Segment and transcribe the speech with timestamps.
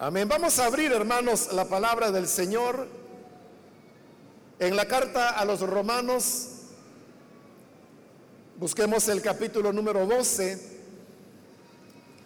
[0.00, 0.28] Amén.
[0.28, 2.86] Vamos a abrir, hermanos, la palabra del Señor
[4.60, 6.50] en la carta a los romanos.
[8.58, 10.78] Busquemos el capítulo número 12.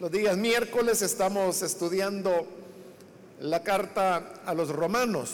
[0.01, 2.47] Los días miércoles estamos estudiando
[3.41, 5.31] la carta a los romanos.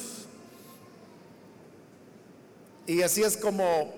[2.87, 3.93] Y así es como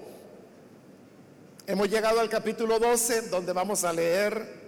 [1.66, 4.60] hemos llegado al capítulo 12, donde vamos a leer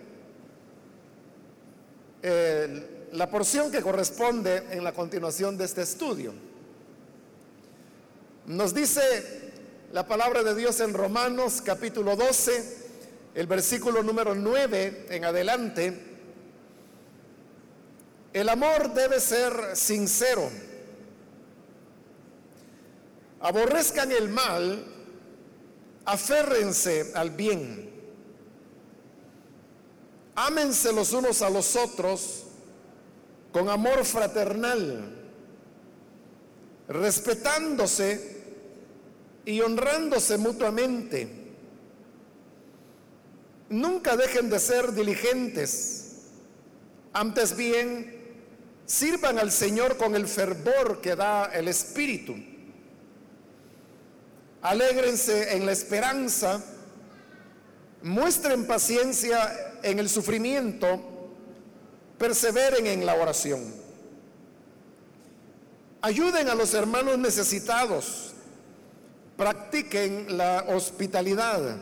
[2.21, 6.33] el la porción que corresponde en la continuación de este estudio.
[8.47, 9.53] Nos dice
[9.93, 12.77] la palabra de Dios en Romanos capítulo 12,
[13.35, 16.07] el versículo número 9 en adelante.
[18.33, 20.49] El amor debe ser sincero.
[23.41, 24.87] Aborrezcan el mal,
[26.07, 27.91] aférrense al bien.
[30.35, 32.42] Ámense los unos a los otros
[33.53, 35.15] con amor fraternal,
[36.89, 38.43] respetándose
[39.45, 41.29] y honrándose mutuamente.
[43.69, 46.17] Nunca dejen de ser diligentes,
[47.13, 48.21] antes bien,
[48.87, 52.35] sirvan al Señor con el fervor que da el Espíritu.
[54.63, 56.63] Alégrense en la esperanza,
[58.03, 61.12] muestren paciencia en el sufrimiento,
[62.23, 63.75] perseveren en la oración.
[66.03, 68.33] Ayuden a los hermanos necesitados.
[69.37, 71.79] Practiquen la hospitalidad.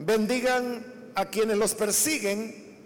[0.00, 2.76] Bendigan a quienes los persiguen.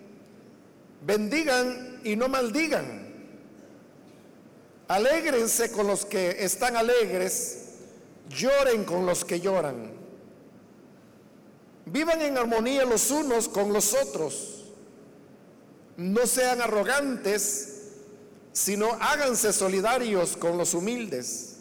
[1.06, 3.08] Bendigan y no maldigan.
[4.88, 7.78] Alégrense con los que están alegres.
[8.28, 9.91] Lloren con los que lloran.
[11.86, 14.59] Vivan en armonía los unos con los otros
[16.01, 17.91] no sean arrogantes,
[18.53, 21.57] sino háganse solidarios con los humildes.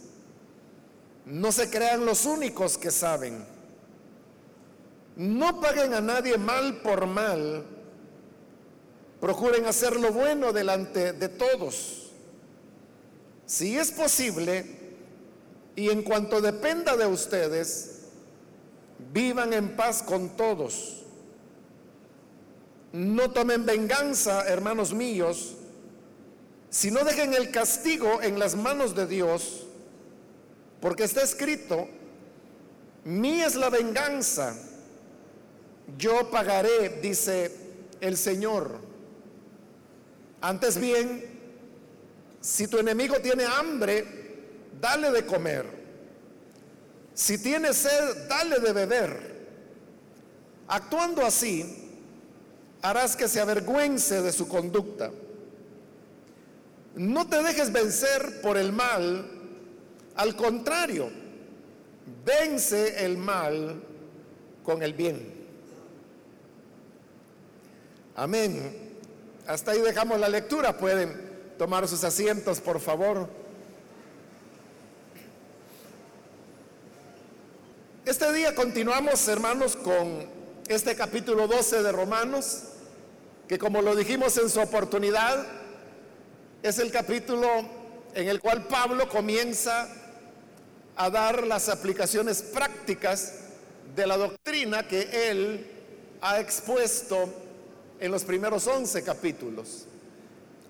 [1.25, 3.45] No se crean los únicos que saben.
[5.17, 7.65] No paguen a nadie mal por mal.
[9.19, 12.13] Procuren hacer lo bueno delante de todos.
[13.45, 14.65] Si es posible,
[15.75, 18.03] y en cuanto dependa de ustedes,
[19.11, 21.03] vivan en paz con todos.
[22.91, 25.55] No tomen venganza, hermanos míos,
[26.69, 29.67] sino dejen el castigo en las manos de Dios,
[30.81, 31.87] porque está escrito,
[33.03, 34.55] mí es la venganza,
[35.97, 37.51] yo pagaré, dice
[38.01, 38.79] el Señor.
[40.41, 41.25] Antes bien,
[42.41, 44.05] si tu enemigo tiene hambre,
[44.79, 45.65] dale de comer.
[47.13, 49.29] Si tiene sed, dale de beber.
[50.67, 51.88] Actuando así,
[52.81, 55.11] harás que se avergüence de su conducta.
[56.95, 59.29] No te dejes vencer por el mal,
[60.15, 61.09] al contrario,
[62.25, 63.83] vence el mal
[64.63, 65.39] con el bien.
[68.15, 68.97] Amén.
[69.47, 70.77] Hasta ahí dejamos la lectura.
[70.77, 73.29] Pueden tomar sus asientos, por favor.
[78.05, 80.27] Este día continuamos, hermanos, con
[80.67, 82.63] este capítulo 12 de Romanos
[83.49, 85.43] que como lo dijimos en su oportunidad,
[86.61, 87.49] es el capítulo
[88.13, 89.89] en el cual Pablo comienza
[90.95, 93.33] a dar las aplicaciones prácticas
[93.95, 95.65] de la doctrina que él
[96.21, 97.27] ha expuesto
[97.99, 99.87] en los primeros 11 capítulos.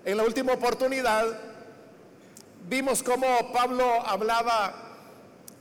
[0.06, 1.38] En la última oportunidad
[2.70, 4.74] vimos cómo Pablo hablaba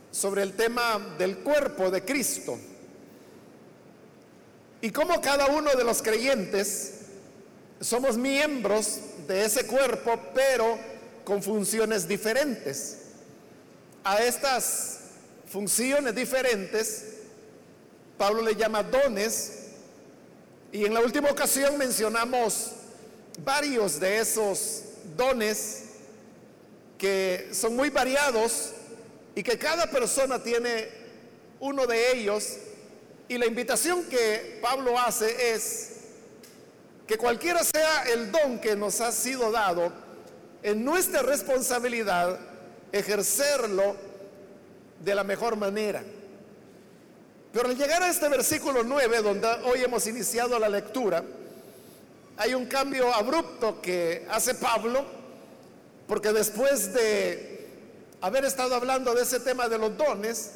[0.09, 2.57] sobre el tema del cuerpo de Cristo
[4.81, 6.98] y cómo cada uno de los creyentes
[7.81, 10.77] somos miembros de ese cuerpo, pero
[11.23, 12.97] con funciones diferentes.
[14.03, 14.99] A estas
[15.47, 17.05] funciones diferentes,
[18.17, 19.53] Pablo le llama dones,
[20.71, 22.71] y en la última ocasión mencionamos
[23.43, 24.83] varios de esos
[25.17, 25.83] dones
[26.97, 28.71] que son muy variados
[29.33, 30.89] y que cada persona tiene
[31.59, 32.57] uno de ellos.
[33.27, 35.98] Y la invitación que Pablo hace es
[37.09, 39.91] que cualquiera sea el don que nos ha sido dado,
[40.61, 42.39] en nuestra responsabilidad
[42.91, 43.95] ejercerlo
[45.03, 46.03] de la mejor manera.
[47.51, 51.23] Pero al llegar a este versículo 9, donde hoy hemos iniciado la lectura,
[52.37, 55.03] hay un cambio abrupto que hace Pablo,
[56.07, 57.69] porque después de
[58.21, 60.51] haber estado hablando de ese tema de los dones,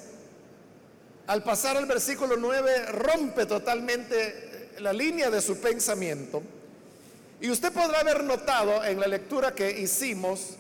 [1.26, 6.42] al pasar al versículo 9 rompe totalmente la línea de su pensamiento
[7.42, 10.52] Y usted podrá haber notado en la lectura que hicimos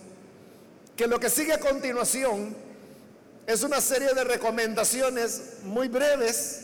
[0.98, 2.56] que lo que sigue a continuación
[3.48, 6.62] es una serie de recomendaciones muy breves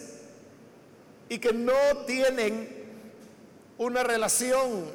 [1.30, 2.68] y que no tienen
[3.78, 4.86] una relación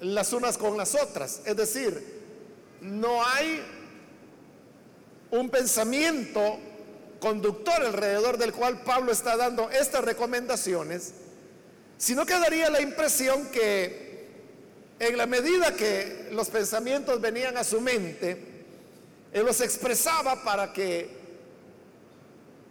[0.00, 1.40] las unas con las otras.
[1.44, 2.22] Es decir,
[2.80, 3.60] no hay
[5.30, 6.58] un pensamiento
[7.18, 11.14] conductor alrededor del cual Pablo está dando estas recomendaciones,
[12.04, 14.26] sino que daría la impresión que
[14.98, 18.36] en la medida que los pensamientos venían a su mente,
[19.32, 21.08] él los expresaba para que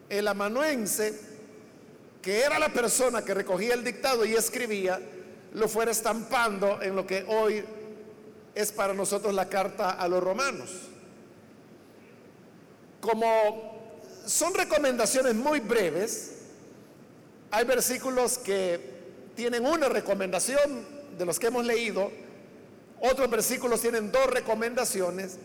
[0.07, 1.19] el amanuense,
[2.21, 5.01] que era la persona que recogía el dictado y escribía,
[5.55, 7.65] lo fuera estampando en lo que hoy
[8.53, 10.69] es para nosotros la carta a los romanos.
[13.01, 13.97] Como
[14.27, 16.33] son recomendaciones muy breves,
[17.49, 18.92] hay versículos que
[19.35, 20.85] tienen una recomendación
[21.17, 22.11] de los que hemos leído,
[23.01, 25.37] otros versículos tienen dos recomendaciones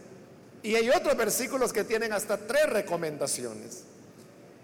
[0.63, 3.85] y hay otros versículos que tienen hasta tres recomendaciones.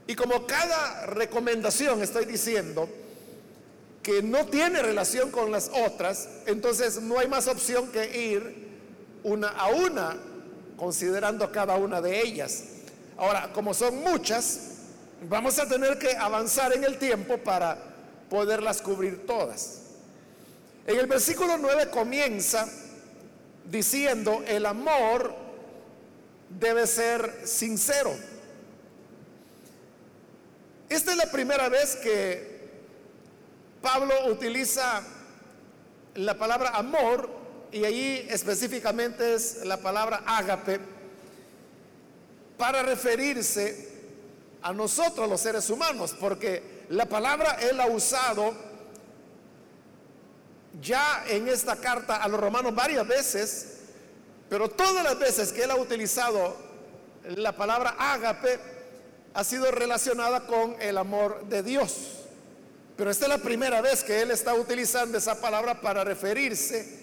[0.06, 2.88] Y como cada recomendación estoy diciendo
[4.02, 8.64] que no tiene relación con las otras, entonces no hay más opción que ir
[9.22, 10.16] una a una,
[10.76, 12.64] considerando cada una de ellas.
[13.16, 14.72] Ahora, como son muchas,
[15.28, 17.93] vamos a tener que avanzar en el tiempo para
[18.34, 19.82] poderlas cubrir todas.
[20.88, 22.68] En el versículo 9 comienza
[23.64, 25.32] diciendo, el amor
[26.48, 28.12] debe ser sincero.
[30.88, 32.72] Esta es la primera vez que
[33.80, 35.04] Pablo utiliza
[36.16, 37.30] la palabra amor
[37.70, 40.80] y allí específicamente es la palabra ágape
[42.58, 43.92] para referirse
[44.60, 48.54] a nosotros los seres humanos, porque la palabra él ha usado
[50.80, 53.78] ya en esta carta a los romanos varias veces,
[54.48, 56.56] pero todas las veces que él ha utilizado
[57.36, 58.58] la palabra ágape
[59.32, 62.20] ha sido relacionada con el amor de Dios.
[62.96, 67.00] Pero esta es la primera vez que él está utilizando esa palabra para referirse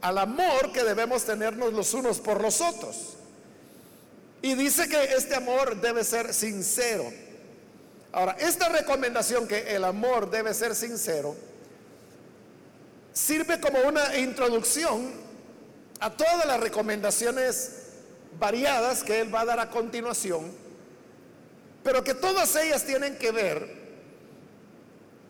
[0.00, 3.16] al amor que debemos tenernos los unos por los otros.
[4.42, 7.04] Y dice que este amor debe ser sincero.
[8.12, 11.34] Ahora, esta recomendación que el amor debe ser sincero
[13.12, 15.12] sirve como una introducción
[16.00, 17.72] a todas las recomendaciones
[18.38, 20.52] variadas que él va a dar a continuación,
[21.82, 23.82] pero que todas ellas tienen que ver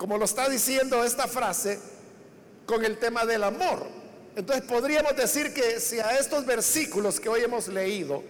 [0.02, 1.78] como lo está diciendo esta frase,
[2.67, 3.87] con el tema del amor.
[4.35, 8.25] Entonces podríamos decir que si a estos versículos que hoy hemos leído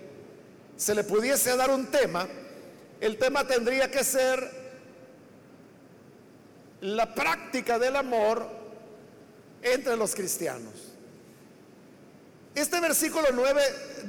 [0.76, 2.28] se le pudiese dar un tema,
[3.02, 4.48] el tema tendría que ser
[6.82, 8.46] la práctica del amor
[9.60, 10.72] entre los cristianos.
[12.54, 13.62] Este versículo 9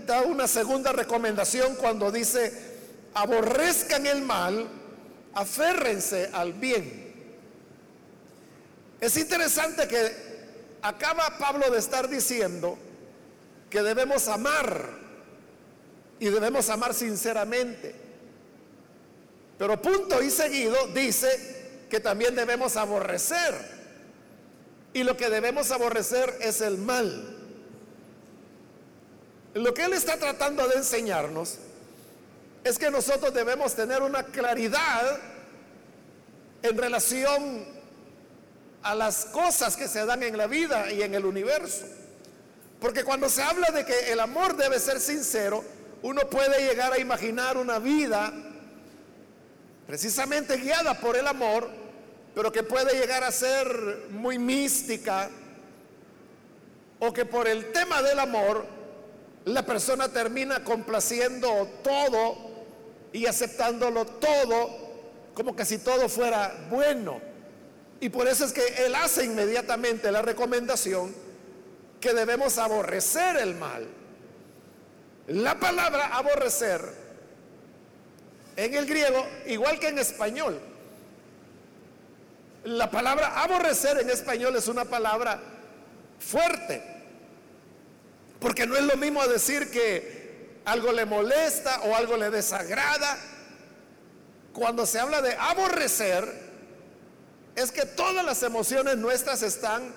[0.06, 2.54] da una segunda recomendación cuando dice,
[3.16, 4.68] aborrezcan el mal,
[5.34, 7.16] aférrense al bien.
[9.02, 10.16] Es interesante que
[10.84, 12.78] acaba Pablo de estar diciendo
[13.72, 14.88] que debemos amar
[16.20, 18.03] y debemos amar sinceramente.
[19.64, 23.56] Pero punto y seguido dice que también debemos aborrecer.
[24.92, 27.34] Y lo que debemos aborrecer es el mal.
[29.54, 31.60] Lo que él está tratando de enseñarnos
[32.66, 35.18] es que nosotros debemos tener una claridad
[36.62, 37.66] en relación
[38.82, 41.86] a las cosas que se dan en la vida y en el universo.
[42.82, 45.64] Porque cuando se habla de que el amor debe ser sincero,
[46.02, 48.34] uno puede llegar a imaginar una vida
[49.88, 51.70] precisamente guiada por el amor,
[52.34, 55.30] pero que puede llegar a ser muy mística,
[57.00, 58.66] o que por el tema del amor
[59.46, 62.38] la persona termina complaciendo todo
[63.12, 64.84] y aceptándolo todo
[65.34, 67.20] como que si todo fuera bueno.
[68.00, 71.14] Y por eso es que él hace inmediatamente la recomendación
[72.00, 73.88] que debemos aborrecer el mal.
[75.28, 76.82] La palabra aborrecer
[78.56, 80.60] en el griego, igual que en español,
[82.66, 85.42] la palabra aborrecer en español es una palabra
[86.20, 86.82] fuerte.
[88.40, 93.18] Porque no es lo mismo decir que algo le molesta o algo le desagrada.
[94.54, 96.44] Cuando se habla de aborrecer,
[97.56, 99.94] es que todas las emociones nuestras están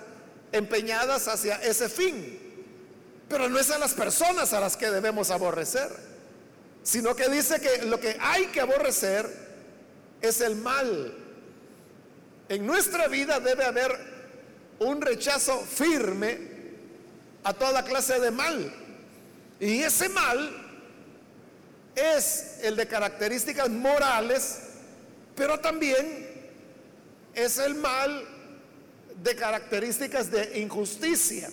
[0.51, 2.39] empeñadas hacia ese fin.
[3.29, 5.89] Pero no es a las personas a las que debemos aborrecer,
[6.87, 9.29] sino que dice que lo que hay que aborrecer
[10.21, 11.13] es el mal.
[12.47, 13.91] En nuestra vida debe haber
[14.79, 16.37] un rechazo firme
[17.43, 18.73] a toda clase de mal.
[19.59, 20.49] Y ese mal
[21.93, 24.59] es el de características morales,
[25.35, 26.25] pero también
[27.33, 28.25] es el mal
[29.21, 31.49] de características de injusticia,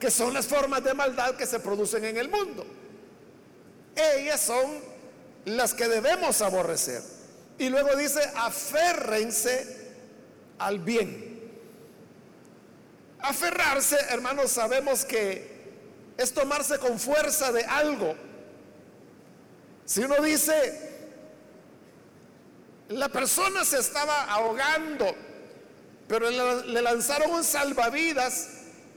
[0.00, 2.81] que son las formas de maldad que se producen en el mundo.
[3.96, 4.80] Ellas son
[5.44, 7.02] las que debemos aborrecer.
[7.58, 9.92] Y luego dice, aférrense
[10.58, 11.32] al bien.
[13.20, 15.52] Aferrarse, hermanos, sabemos que
[16.16, 18.14] es tomarse con fuerza de algo.
[19.84, 20.90] Si uno dice,
[22.88, 25.14] la persona se estaba ahogando,
[26.08, 28.48] pero le lanzaron un salvavidas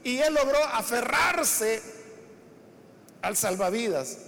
[0.04, 1.82] y él logró aferrarse
[3.22, 4.18] al salvavidas.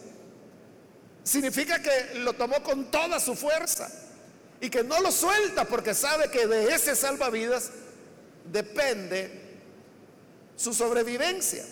[1.28, 3.86] Significa que lo tomó con toda su fuerza
[4.62, 7.70] y que no lo suelta porque sabe que de ese salvavidas
[8.50, 9.30] depende
[10.56, 11.66] su sobrevivencia.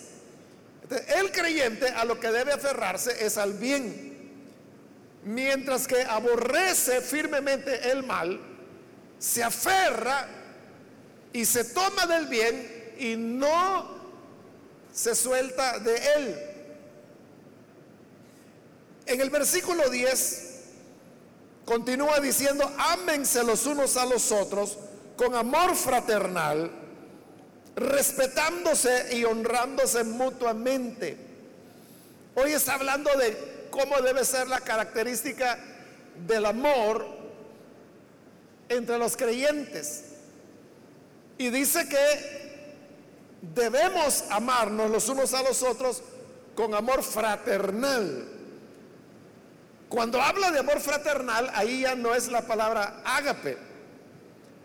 [1.08, 4.30] el creyente a lo que debe aferrarse es al bien.
[5.24, 8.38] Mientras que aborrece firmemente el mal,
[9.18, 10.28] se aferra
[11.32, 13.88] y se toma del bien y no
[14.92, 16.55] se suelta de él.
[19.06, 20.42] En el versículo 10
[21.64, 24.78] continúa diciendo, ámense los unos a los otros
[25.16, 26.70] con amor fraternal
[27.76, 31.16] respetándose y honrándose mutuamente.
[32.34, 35.58] Hoy está hablando de cómo debe ser la característica
[36.26, 37.06] del amor
[38.68, 40.04] entre los creyentes.
[41.38, 42.46] Y dice que
[43.42, 46.02] debemos amarnos los unos a los otros
[46.54, 48.35] con amor fraternal.
[49.88, 53.56] Cuando habla de amor fraternal, ahí ya no es la palabra ágape,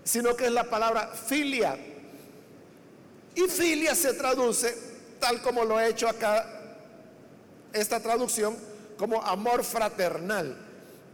[0.04, 1.78] sino que es la palabra filia
[3.36, 4.76] y filia se traduce,
[5.20, 6.46] tal como lo he hecho acá,
[7.72, 8.58] esta traducción,
[8.98, 10.58] como amor fraternal.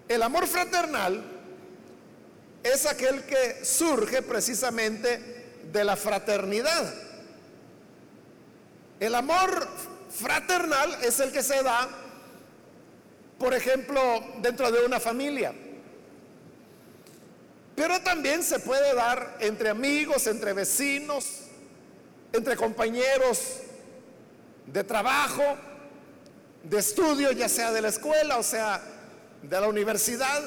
[0.08, 1.24] El amor fraternal
[2.64, 6.94] es aquel que surge precisamente de la fraternidad.
[9.00, 9.68] El amor
[10.10, 11.88] fraternal es el que se da,
[13.38, 14.01] por ejemplo,
[14.41, 15.53] dentro de una familia.
[17.75, 21.41] Pero también se puede dar entre amigos, entre vecinos,
[22.34, 23.58] entre compañeros
[24.65, 25.44] de trabajo,
[26.63, 28.82] de estudio, ya sea de la escuela o sea
[29.41, 30.44] de la universidad.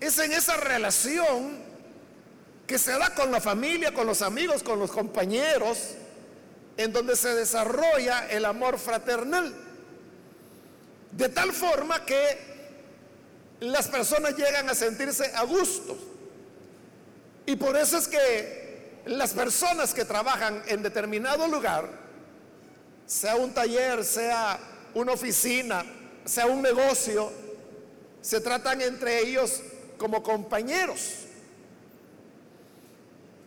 [0.00, 1.58] Es en esa relación
[2.66, 5.96] que se da con la familia, con los amigos, con los compañeros,
[6.76, 9.54] en donde se desarrolla el amor fraternal.
[11.16, 12.54] De tal forma que
[13.60, 15.96] las personas llegan a sentirse a gusto.
[17.46, 21.88] Y por eso es que las personas que trabajan en determinado lugar,
[23.06, 24.58] sea un taller, sea
[24.94, 25.84] una oficina,
[26.24, 27.30] sea un negocio,
[28.22, 29.60] se tratan entre ellos
[29.98, 31.18] como compañeros.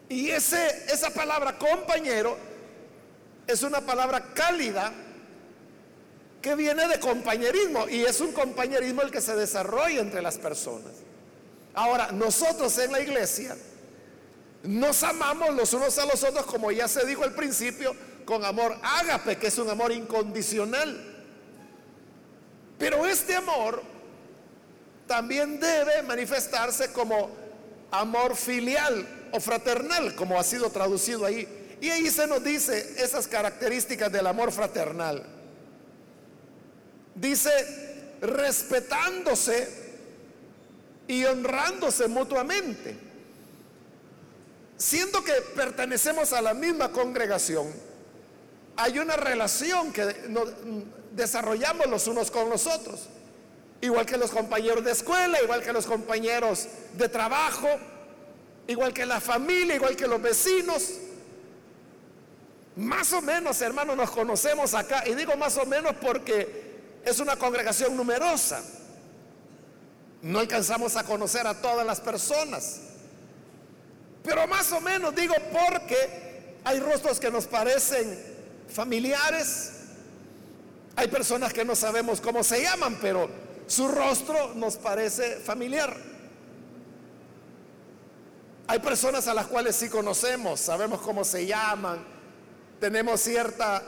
[0.10, 2.38] Y ese, esa palabra compañero
[3.46, 4.94] es una palabra cálida
[6.42, 10.92] que viene de compañerismo y es un compañerismo el que se desarrolla entre las personas.
[11.74, 13.56] Ahora, nosotros en la iglesia
[14.64, 18.78] nos amamos los unos a los otros, como ya se dijo al principio, con amor
[18.82, 21.16] ágape, que es un amor incondicional.
[22.78, 23.82] Pero este amor
[25.08, 27.30] también debe manifestarse como
[27.92, 31.48] amor filial o fraternal, como ha sido traducido ahí.
[31.80, 35.37] Y ahí se nos dice esas características del amor fraternal.
[37.20, 37.52] Dice,
[38.22, 39.68] respetándose
[41.08, 42.96] y honrándose mutuamente.
[44.78, 47.68] Siendo que pertenecemos a la misma congregación,
[48.76, 50.16] hay una relación que
[51.14, 53.08] desarrollamos los unos con los otros.
[53.82, 57.68] Igual que los compañeros de escuela, igual que los compañeros de trabajo,
[58.68, 60.94] igual que la familia, igual que los vecinos.
[62.76, 65.08] Más o menos, hermanos, nos conocemos acá.
[65.08, 66.67] Y digo más o menos porque
[67.10, 68.62] es una congregación numerosa.
[70.22, 72.82] No alcanzamos a conocer a todas las personas.
[74.24, 78.20] Pero más o menos digo porque hay rostros que nos parecen
[78.68, 79.72] familiares.
[80.98, 83.30] Hay personas que no sabemos cómo se llaman, pero
[83.68, 85.96] su rostro nos parece familiar.
[88.68, 92.04] Hay personas a las cuales sí conocemos, sabemos cómo se llaman,
[92.82, 93.82] tenemos cierta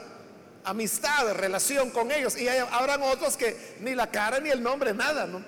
[0.70, 2.38] amistad, relación con ellos.
[2.38, 5.44] Y habrán otros que ni la cara ni el nombre, nada, ¿no?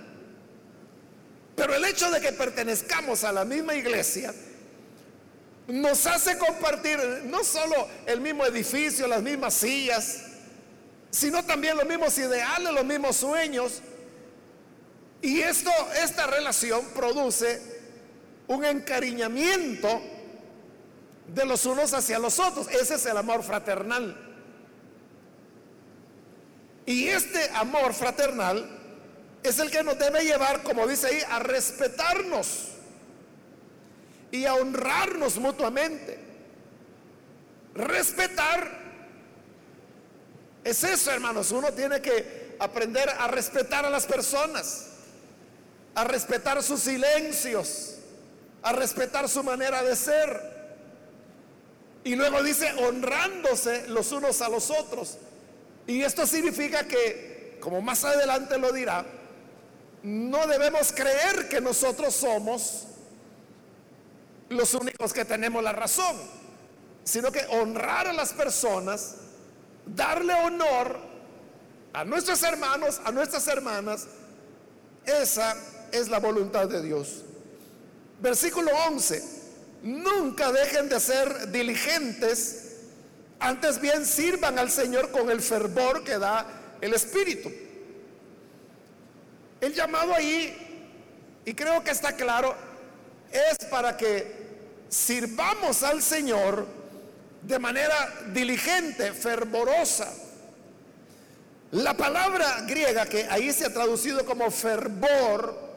[1.55, 4.33] Pero el hecho de que pertenezcamos a la misma iglesia
[5.67, 10.23] nos hace compartir no solo el mismo edificio, las mismas sillas,
[11.11, 13.81] sino también los mismos ideales, los mismos sueños.
[15.21, 17.61] Y esto, esta relación produce
[18.47, 20.01] un encariñamiento
[21.27, 22.67] de los unos hacia los otros.
[22.69, 24.30] Ese es el amor fraternal.
[26.85, 28.79] Y este amor fraternal
[29.43, 32.69] es el que nos debe llevar, como dice ahí, a respetarnos
[34.31, 36.19] y a honrarnos mutuamente.
[37.73, 38.81] Respetar
[40.63, 41.51] es eso, hermanos.
[41.51, 44.87] Uno tiene que aprender a respetar a las personas,
[45.95, 47.95] a respetar sus silencios,
[48.61, 50.51] a respetar su manera de ser.
[52.03, 55.17] Y luego dice, honrándose los unos a los otros.
[55.87, 59.05] Y esto significa que, como más adelante lo dirá,
[60.03, 62.87] no debemos creer que nosotros somos
[64.49, 66.17] los únicos que tenemos la razón,
[67.03, 69.15] sino que honrar a las personas,
[69.85, 70.99] darle honor
[71.93, 74.07] a nuestros hermanos, a nuestras hermanas,
[75.05, 75.55] esa
[75.91, 77.23] es la voluntad de Dios.
[78.21, 79.23] Versículo 11,
[79.83, 82.70] nunca dejen de ser diligentes,
[83.41, 86.45] antes bien sirvan al Señor con el fervor que da
[86.79, 87.51] el Espíritu.
[89.59, 92.55] El llamado ahí, y creo que está claro,
[93.31, 94.41] es para que
[94.89, 96.67] sirvamos al Señor
[97.41, 97.95] de manera
[98.31, 100.13] diligente, fervorosa.
[101.71, 105.71] La palabra griega que ahí se ha traducido como fervor,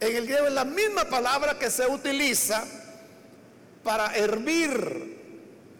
[0.00, 2.64] en el griego es la misma palabra que se utiliza
[3.82, 5.07] para hervir.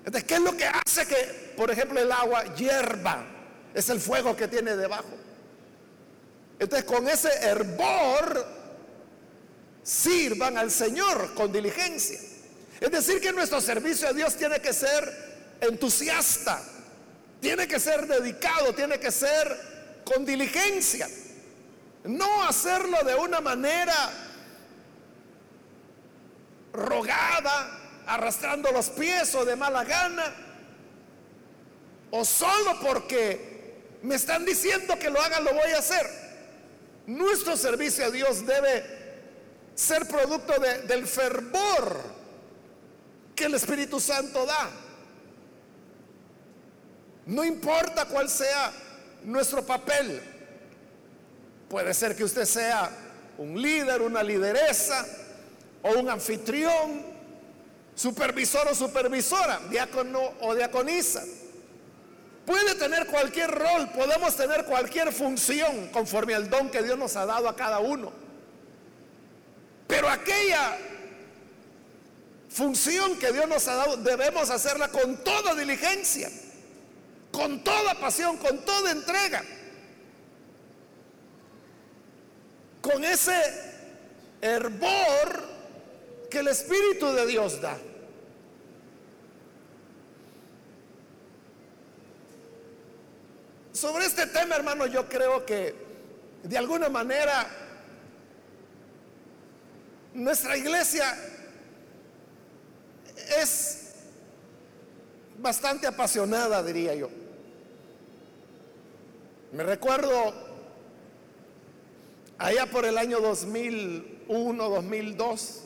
[0.08, 3.26] Entonces, ¿qué es lo que hace que, por ejemplo, el agua hierva?
[3.74, 5.14] Es el fuego que tiene debajo.
[6.58, 8.46] Entonces, con ese hervor,
[9.82, 12.18] sirvan al Señor con diligencia.
[12.80, 16.58] Es decir, que nuestro servicio a Dios tiene que ser entusiasta,
[17.38, 21.06] tiene que ser dedicado, tiene que ser con diligencia.
[22.04, 24.10] No hacerlo de una manera
[26.72, 27.77] rogada,
[28.08, 30.34] arrastrando los pies o de mala gana,
[32.10, 36.06] o solo porque me están diciendo que lo haga, lo voy a hacer.
[37.06, 38.84] Nuestro servicio a Dios debe
[39.74, 40.54] ser producto
[40.88, 42.00] del fervor
[43.34, 44.70] que el Espíritu Santo da.
[47.26, 48.72] No importa cuál sea
[49.24, 50.22] nuestro papel.
[51.68, 52.90] Puede ser que usted sea
[53.36, 55.06] un líder, una lideresa
[55.82, 57.17] o un anfitrión,
[57.98, 61.24] supervisor o supervisora, diácono o diaconisa.
[62.46, 67.26] Puede tener cualquier rol, podemos tener cualquier función conforme al don que Dios nos ha
[67.26, 68.12] dado a cada uno.
[69.88, 70.78] Pero aquella
[72.48, 76.30] función que Dios nos ha dado debemos hacerla con toda diligencia,
[77.32, 79.42] con toda pasión, con toda entrega.
[82.80, 83.42] Con ese
[84.40, 85.48] hervor
[86.30, 87.76] que el Espíritu de Dios da.
[93.78, 95.72] Sobre este tema, hermano, yo creo que
[96.42, 97.46] de alguna manera
[100.14, 101.16] nuestra iglesia
[103.40, 103.92] es
[105.38, 107.08] bastante apasionada, diría yo.
[109.52, 110.34] Me recuerdo
[112.36, 115.62] allá por el año 2001, 2002,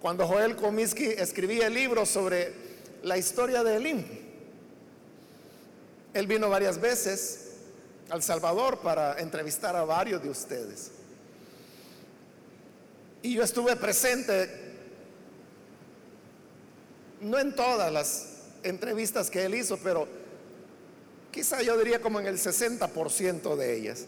[0.00, 2.52] cuando Joel Comiskey escribía el libro sobre
[3.04, 4.25] la historia de Elim.
[6.16, 7.50] Él vino varias veces
[8.08, 10.90] al Salvador para entrevistar a varios de ustedes.
[13.20, 14.48] Y yo estuve presente,
[17.20, 18.28] no en todas las
[18.62, 20.08] entrevistas que él hizo, pero
[21.30, 24.06] quizá yo diría como en el 60% de ellas.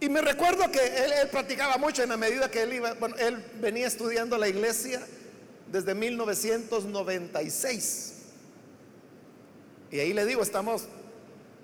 [0.00, 3.42] Y me recuerdo que él, platicaba mucho en la medida que él iba, bueno, él
[3.58, 5.00] venía estudiando la iglesia
[5.72, 8.19] desde 1996.
[9.90, 10.84] Y ahí le digo, estamos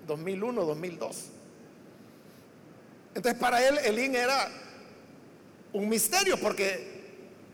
[0.05, 1.25] 2001, 2002.
[3.15, 4.49] Entonces para él el IN era
[5.73, 6.97] un misterio porque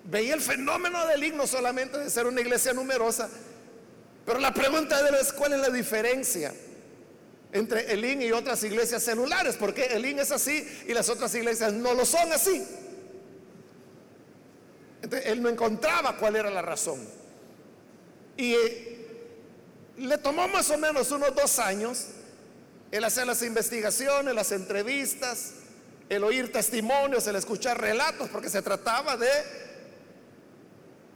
[0.06, 3.30] veía el fenómeno del himno solamente de ser una iglesia numerosa.
[4.26, 6.54] Pero la pregunta de es cuál es la diferencia
[7.52, 11.34] entre el IN y otras iglesias celulares, porque el IN es así y las otras
[11.36, 12.66] iglesias no lo son así.
[15.02, 17.00] Entonces, él no encontraba cuál era la razón.
[18.38, 18.56] Y
[20.04, 22.08] le tomó más o menos unos dos años
[22.92, 25.54] el hacer las investigaciones, las entrevistas,
[26.10, 29.30] el oír testimonios, el escuchar relatos, porque se trataba de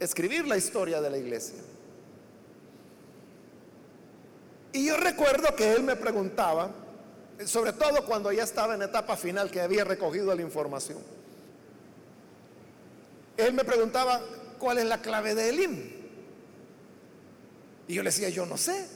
[0.00, 1.58] escribir la historia de la iglesia.
[4.72, 6.70] Y yo recuerdo que él me preguntaba,
[7.44, 10.98] sobre todo cuando ya estaba en etapa final, que había recogido la información.
[13.36, 14.20] Él me preguntaba,
[14.58, 15.97] ¿cuál es la clave de Elim?
[17.88, 18.86] Y yo le decía, yo no sé.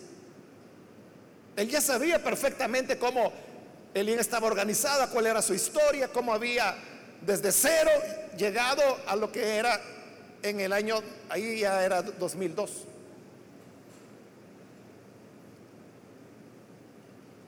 [1.57, 3.33] Él ya sabía perfectamente cómo
[3.95, 6.77] Elim estaba organizada, cuál era su historia, cómo había
[7.21, 7.91] desde cero
[8.37, 9.81] llegado a lo que era
[10.43, 12.71] en el año, ahí ya era 2002.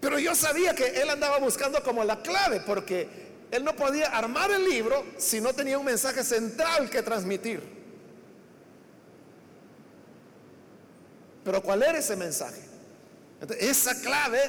[0.00, 3.08] Pero yo sabía que él andaba buscando como la clave, porque
[3.50, 7.73] él no podía armar el libro si no tenía un mensaje central que transmitir.
[11.44, 12.60] Pero ¿cuál era ese mensaje?
[13.60, 14.40] esa clave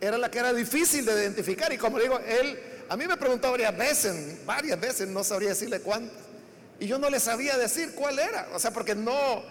[0.00, 1.72] era la que era difícil de identificar.
[1.72, 2.58] Y como digo, él
[2.88, 6.16] a mí me preguntó varias veces, varias veces, no sabría decirle cuántas.
[6.78, 8.48] Y yo no le sabía decir cuál era.
[8.54, 9.42] O sea, porque no,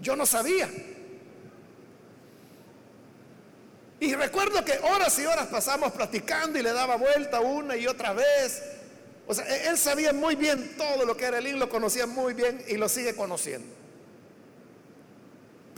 [0.00, 0.68] yo no sabía.
[4.00, 8.12] Y recuerdo que horas y horas pasamos platicando y le daba vuelta una y otra
[8.12, 8.62] vez.
[9.26, 12.34] O sea, e-, él sabía muy bien todo lo que era el lo conocía muy
[12.34, 13.68] bien y lo sigue conociendo.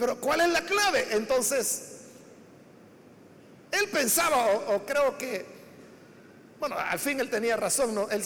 [0.01, 1.09] Pero ¿cuál es la clave?
[1.11, 1.91] Entonces,
[3.69, 5.45] él pensaba, o, creo que,
[6.59, 8.09] bueno, al fin él tenía razón, ¿no?
[8.09, 8.23] Él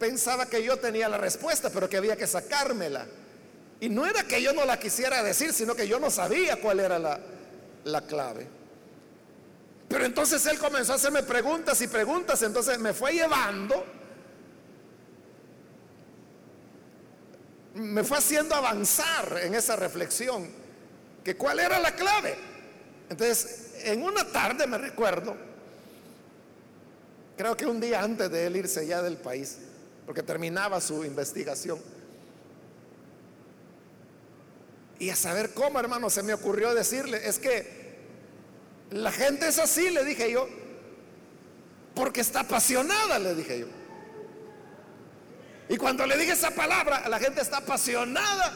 [0.00, 3.06] pensaba que yo tenía la respuesta, pero que había que sacármela.
[3.78, 6.80] Y no era que yo no la quisiera decir, sino que yo no sabía cuál
[6.80, 7.20] era la,
[7.84, 8.48] la clave.
[9.88, 13.86] Pero entonces él comenzó a hacerme preguntas y preguntas, entonces me fue llevando,
[17.74, 20.61] me fue haciendo avanzar en esa reflexión,
[21.24, 22.36] que cuál era la clave.
[23.08, 25.36] Entonces, en una tarde me recuerdo,
[27.36, 29.58] creo que un día antes de él irse ya del país,
[30.06, 31.78] porque terminaba su investigación,
[34.98, 37.82] y a saber cómo, hermano, se me ocurrió decirle, es que
[38.92, 40.48] la gente es así, le dije yo,
[41.94, 43.66] porque está apasionada, le dije yo.
[45.68, 48.52] Y cuando le dije esa palabra, la gente está apasionada.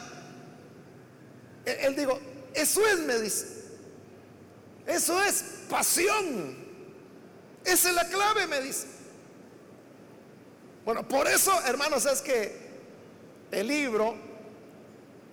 [1.64, 2.20] Él, él digo,
[2.56, 3.46] eso es, me dice.
[4.86, 6.56] Eso es pasión.
[7.64, 8.86] Esa es la clave, me dice.
[10.84, 12.56] Bueno, por eso, hermanos, es que
[13.50, 14.14] el libro,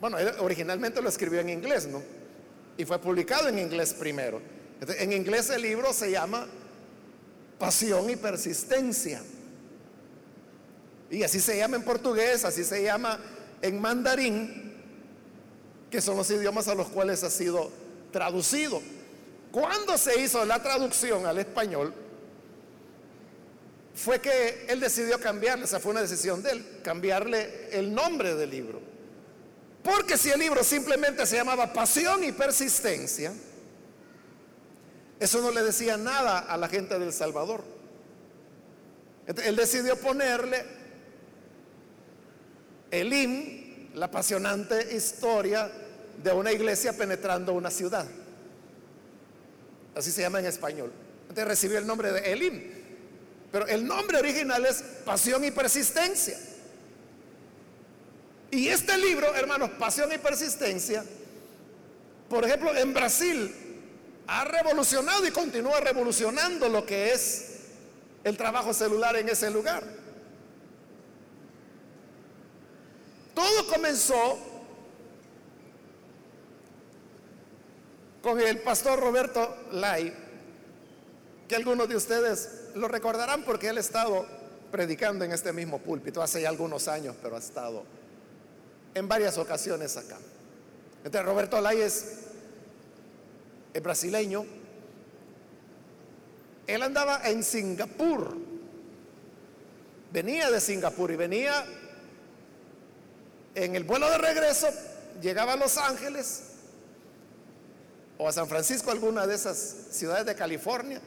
[0.01, 2.01] bueno, originalmente lo escribió en inglés, ¿no?
[2.77, 4.41] Y fue publicado en inglés primero.
[4.81, 6.47] En inglés el libro se llama
[7.59, 9.21] Pasión y Persistencia.
[11.11, 13.19] Y así se llama en portugués, así se llama
[13.61, 14.62] en mandarín,
[15.93, 17.69] que son los idiomas a los cuales ha sido
[18.11, 18.81] traducido.
[19.51, 21.93] Cuando se hizo la traducción al español,
[23.93, 28.49] fue que él decidió cambiarle, esa fue una decisión de él, cambiarle el nombre del
[28.49, 28.81] libro.
[29.83, 33.31] Porque si el libro simplemente se llamaba Pasión y Persistencia,
[35.19, 37.63] eso no le decía nada a la gente del Salvador.
[39.27, 40.65] Él decidió ponerle
[42.89, 45.82] Elim, la apasionante historia
[46.23, 48.07] de una iglesia penetrando una ciudad.
[49.95, 50.91] Así se llama en español.
[51.23, 52.71] Entonces recibió el nombre de Elim.
[53.51, 56.39] Pero el nombre original es Pasión y Persistencia.
[58.49, 61.03] Y este libro, hermanos, Pasión y Persistencia,
[62.29, 63.53] por ejemplo, en Brasil
[64.25, 67.49] ha revolucionado y continúa revolucionando lo que es
[68.23, 69.83] el trabajo celular en ese lugar.
[73.35, 74.52] Todo comenzó
[78.23, 80.11] con el pastor Roberto Lai,
[81.45, 84.25] que algunos de ustedes lo recordarán porque él ha estado
[84.71, 87.83] predicando en este mismo púlpito hace ya algunos años, pero ha estado
[88.95, 90.17] en varias ocasiones acá.
[91.03, 92.19] Entonces Roberto Lai es
[93.73, 94.45] el brasileño,
[96.65, 98.37] él andaba en Singapur,
[100.13, 101.65] venía de Singapur y venía
[103.53, 104.69] en el vuelo de regreso,
[105.21, 106.52] llegaba a Los Ángeles
[108.23, 109.57] o a San Francisco, alguna de esas
[109.91, 111.01] ciudades de California,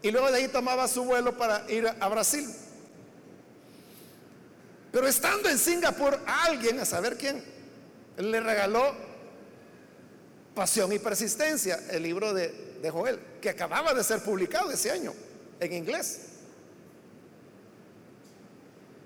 [0.00, 2.48] y luego de ahí tomaba su vuelo para ir a Brasil.
[4.90, 7.44] Pero estando en Singapur, alguien, a saber quién,
[8.16, 8.94] le regaló
[10.54, 15.12] Pasión y Persistencia, el libro de, de Joel, que acababa de ser publicado ese año
[15.60, 16.20] en inglés.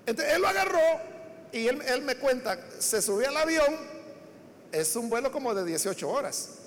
[0.05, 0.79] Entonces él lo agarró
[1.51, 3.75] y él, él, me cuenta, se subió al avión,
[4.71, 6.58] es un vuelo como de 18 horas,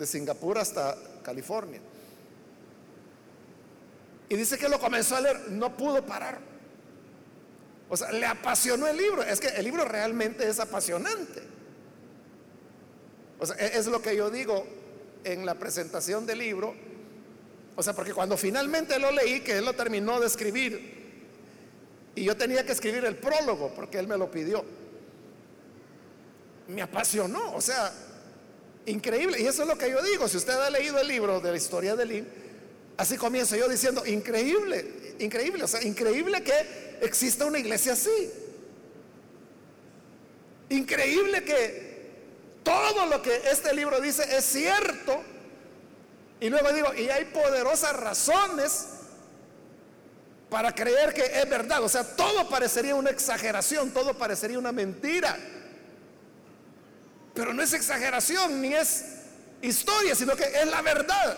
[0.00, 1.78] de Singapur hasta California.
[4.30, 6.40] Y dice que lo comenzó a leer, no pudo parar.
[7.90, 9.22] O sea, le apasionó el libro.
[9.22, 11.42] Es que el libro realmente es apasionante.
[13.38, 14.66] O sea, e-, es lo que yo digo
[15.22, 16.74] en la presentación del libro.
[17.76, 20.98] O sea, porque cuando finalmente lo leí, que él lo terminó de escribir,
[22.14, 24.64] y yo tenía que escribir el prólogo, porque él me lo pidió,
[26.68, 27.52] me apasionó.
[27.54, 27.92] O sea,
[28.86, 29.40] increíble.
[29.40, 30.28] Y eso es lo que yo digo.
[30.28, 32.28] Si usted ha leído el libro de la historia de Lin,
[32.96, 35.64] así comienzo yo diciendo, increíble, increíble.
[35.64, 38.30] O sea, increíble que exista una iglesia así.
[40.70, 41.90] Increíble que
[42.62, 45.22] todo lo que este libro dice es cierto.
[46.40, 48.86] Y luego digo, y hay poderosas razones
[50.48, 51.82] para creer que es verdad.
[51.82, 55.38] O sea, todo parecería una exageración, todo parecería una mentira.
[57.34, 59.04] Pero no es exageración ni es
[59.62, 61.36] historia, sino que es la verdad.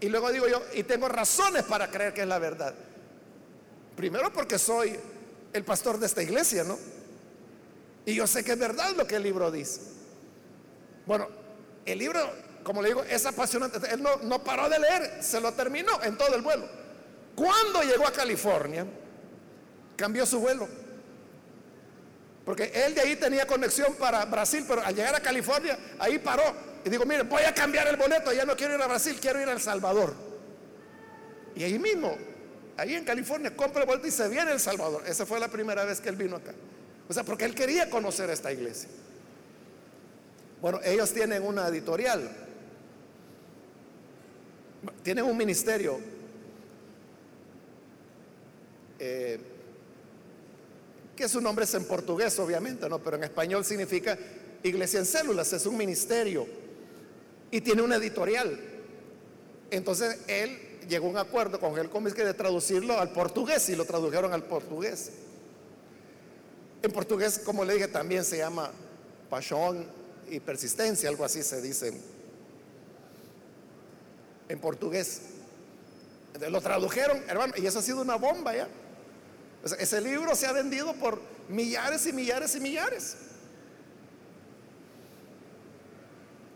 [0.00, 2.74] Y luego digo yo, y tengo razones para creer que es la verdad.
[3.96, 4.98] Primero porque soy
[5.52, 6.78] el pastor de esta iglesia, ¿no?
[8.04, 9.80] Y yo sé que es verdad lo que el libro dice.
[11.06, 11.28] Bueno,
[11.84, 12.20] el libro,
[12.64, 13.78] como le digo, es apasionante.
[13.92, 16.68] Él no, no paró de leer, se lo terminó en todo el vuelo.
[17.34, 18.86] Cuando llegó a California,
[19.96, 20.68] cambió su vuelo.
[22.44, 26.42] Porque él de ahí tenía conexión para Brasil, pero al llegar a California, ahí paró.
[26.84, 29.40] Y digo, mire, voy a cambiar el boleto, ya no quiero ir a Brasil, quiero
[29.40, 30.14] ir a El Salvador.
[31.54, 32.16] Y ahí mismo,
[32.76, 35.04] ahí en California, compra el boleto y se viene a El Salvador.
[35.06, 36.52] Esa fue la primera vez que él vino acá.
[37.08, 38.88] O sea, porque él quería conocer esta iglesia.
[40.60, 42.28] Bueno, ellos tienen una editorial,
[45.02, 46.00] tienen un ministerio.
[48.98, 49.40] Eh,
[51.28, 52.98] su nombre es en portugués, obviamente, ¿no?
[52.98, 54.18] Pero en español significa
[54.62, 56.46] iglesia en células, es un ministerio
[57.50, 58.58] y tiene una editorial.
[59.70, 60.58] Entonces él
[60.88, 64.44] llegó a un acuerdo con el cómic de traducirlo al portugués y lo tradujeron al
[64.44, 65.10] portugués.
[66.82, 68.70] En portugués, como le dije, también se llama
[69.30, 69.86] pasión
[70.28, 71.92] y persistencia, algo así se dice
[74.48, 75.22] en portugués.
[76.50, 78.68] lo tradujeron, hermano, y eso ha sido una bomba ya
[79.64, 83.16] ese libro se ha vendido por millares y millares y millares.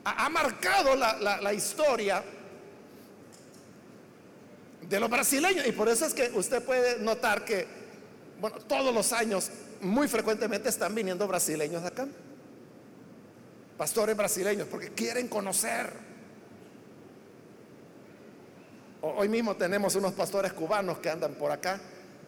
[0.05, 2.23] Ha, marcado la, historia
[4.89, 5.67] de los brasileños.
[5.67, 7.67] Y por eso es que usted puede notar que,
[8.41, 12.07] bueno, todos los años, muy frecuentemente están viniendo brasileños acá.
[13.77, 15.93] Pastores brasileños, porque quieren conocer.
[19.03, 21.81] Hoy mismo tenemos unos pastores cubanos que andan por acá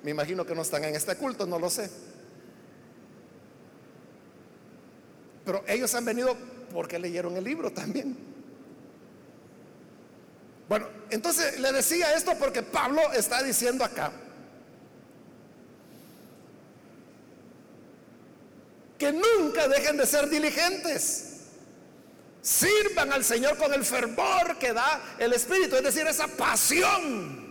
[0.02, 1.90] me imagino que no están en este culto, no lo sé.
[5.44, 6.36] Pero ellos han venido
[6.72, 8.16] porque leyeron el libro también.
[10.68, 14.12] Bueno, entonces le decía esto porque Pablo está diciendo acá
[18.98, 21.24] que nunca dejen de ser diligentes.
[22.42, 27.47] Sirvan al Señor con el fervor que da el Espíritu, es decir, esa pasión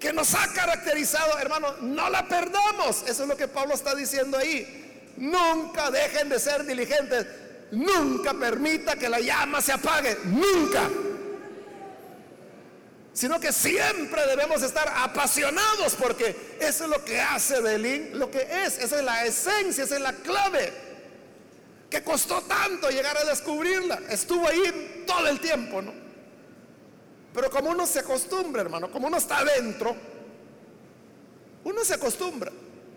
[0.00, 3.04] que nos ha caracterizado, hermano, no la perdamos.
[3.06, 5.12] Eso es lo que Pablo está diciendo ahí.
[5.18, 7.26] Nunca dejen de ser diligentes.
[7.72, 10.16] Nunca permita que la llama se apague.
[10.24, 10.88] Nunca.
[13.12, 18.40] Sino que siempre debemos estar apasionados porque eso es lo que hace Belín lo que
[18.64, 18.78] es.
[18.78, 20.72] Esa es la esencia, esa es la clave.
[21.90, 24.00] Que costó tanto llegar a descubrirla.
[24.08, 26.09] Estuvo ahí todo el tiempo, ¿no?
[27.40, 29.96] Pero como uno se acostumbra, hermano, como uno está adentro,
[31.64, 32.52] uno se acostumbra.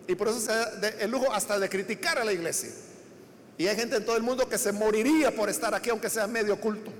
[0.05, 2.69] Y por eso se da el lujo hasta de criticar a la iglesia.
[3.57, 6.27] Y hay gente en todo el mundo que se moriría por estar aquí, aunque sea
[6.27, 6.91] medio culto.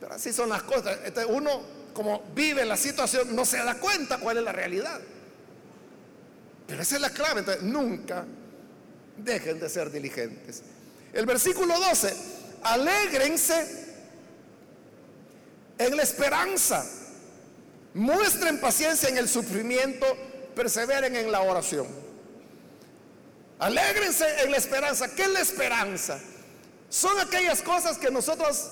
[0.00, 0.98] Pero así son las cosas.
[1.28, 5.00] uno, como vive la situación, no se da cuenta cuál es la realidad.
[6.66, 7.38] Pero esa es la clave.
[7.38, 8.24] Entonces, nunca
[9.16, 10.62] dejen de ser diligentes.
[11.12, 12.16] El versículo 12,
[12.64, 13.83] alégrense
[15.78, 16.84] en la esperanza.
[17.94, 20.06] Muestren paciencia en el sufrimiento,
[20.54, 21.86] perseveren en la oración.
[23.58, 25.14] Alégrense en la esperanza.
[25.14, 26.18] ¿Qué es la esperanza?
[26.88, 28.70] Son aquellas cosas que nosotros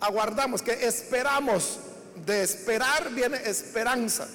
[0.00, 1.80] aguardamos, que esperamos.
[2.24, 4.26] De esperar viene esperanza.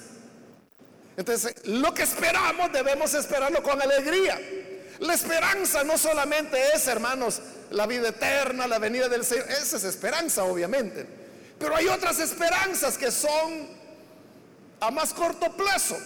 [1.16, 4.40] Entonces, lo que esperamos debemos esperarlo con alegría.
[5.00, 9.50] La esperanza no solamente es, hermanos, la vida eterna, la venida del Señor.
[9.50, 11.21] Esa es esperanza, obviamente.
[11.62, 13.68] Pero hay otras esperanzas que son
[14.80, 15.96] a más corto plazo.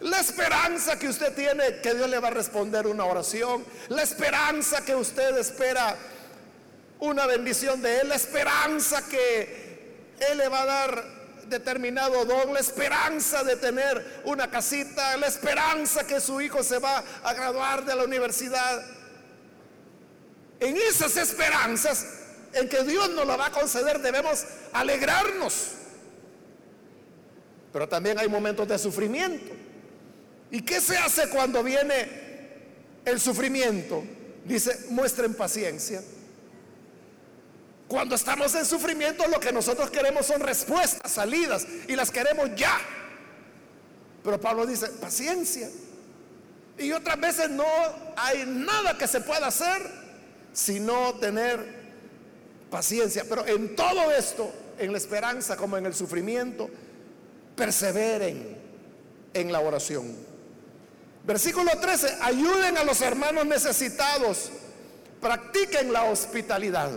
[0.00, 3.64] La esperanza que usted tiene que Dios le va a responder una oración.
[3.88, 5.96] La esperanza que usted espera
[7.00, 11.04] una bendición de Él, la esperanza que Él le va a dar
[11.46, 17.02] determinado don, la esperanza de tener una casita, la esperanza que su hijo se va
[17.24, 18.84] a graduar de la universidad.
[20.60, 22.25] En esas esperanzas
[22.56, 25.72] en que Dios nos la va a conceder debemos alegrarnos.
[27.72, 29.52] Pero también hay momentos de sufrimiento.
[30.50, 32.08] ¿Y qué se hace cuando viene
[33.04, 34.02] el sufrimiento?
[34.44, 36.02] Dice, muestren paciencia.
[37.88, 42.78] Cuando estamos en sufrimiento lo que nosotros queremos son respuestas, salidas, y las queremos ya.
[44.24, 45.68] Pero Pablo dice, paciencia.
[46.78, 47.66] Y otras veces no
[48.16, 50.06] hay nada que se pueda hacer
[50.56, 51.85] sino tener
[52.76, 53.24] paciencia.
[53.26, 56.68] Pero en todo esto, en la esperanza como en el sufrimiento,
[57.56, 58.54] perseveren
[59.32, 60.14] en la oración.
[61.24, 64.50] Versículo 13, ayuden a los hermanos necesitados,
[65.22, 66.90] practiquen la hospitalidad.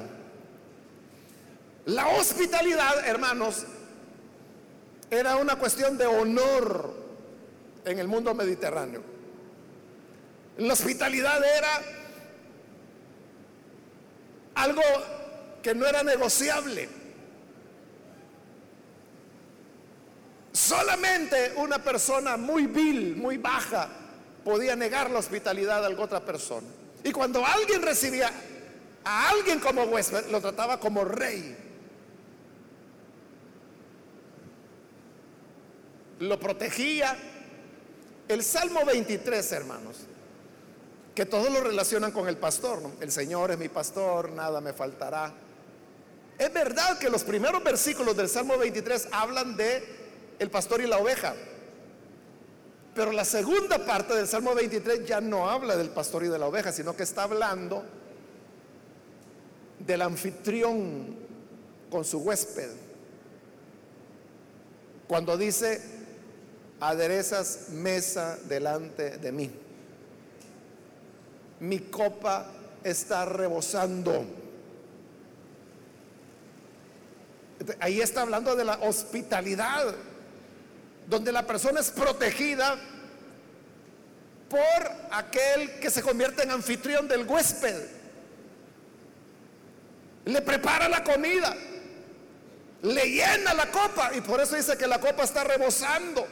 [1.85, 3.63] La hospitalidad, hermanos,
[5.09, 6.93] era una cuestión de honor
[7.85, 9.01] en el mundo mediterráneo.
[10.57, 11.81] La hospitalidad era
[14.55, 14.81] algo
[15.61, 16.89] que no era negociable.
[20.51, 23.89] Solamente una persona muy vil, muy baja,
[24.43, 26.67] podía negar la hospitalidad a alguna otra persona.
[27.03, 28.31] Y cuando alguien recibía
[29.03, 31.69] a alguien como huésped, lo trataba como rey.
[36.19, 37.17] lo protegía.
[38.27, 39.97] El Salmo 23, hermanos,
[41.15, 42.81] que todos lo relacionan con el pastor.
[42.99, 45.33] El Señor es mi pastor, nada me faltará.
[46.39, 49.83] Es verdad que los primeros versículos del Salmo 23 hablan de
[50.39, 51.35] el pastor y la oveja.
[52.95, 56.47] Pero la segunda parte del Salmo 23 ya no habla del pastor y de la
[56.47, 57.83] oveja, sino que está hablando
[59.79, 61.17] del anfitrión
[61.91, 62.69] con su huésped.
[65.09, 65.81] Cuando dice,
[66.79, 69.51] aderezas mesa delante de mí.
[71.59, 72.49] Mi copa
[72.81, 74.25] está rebosando.
[77.79, 79.93] Ahí está hablando de la hospitalidad,
[81.07, 82.77] donde la persona es protegida
[84.49, 87.85] por aquel que se convierte en anfitrión del huésped.
[90.25, 91.55] Le prepara la comida,
[92.81, 96.25] le llena la copa y por eso dice que la copa está rebosando.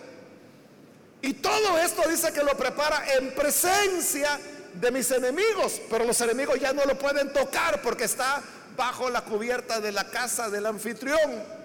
[1.22, 4.40] Y todo esto dice que lo prepara en presencia
[4.74, 8.42] de mis enemigos, pero los enemigos ya no lo pueden tocar porque está
[8.78, 11.58] bajo la cubierta de la casa del anfitrión.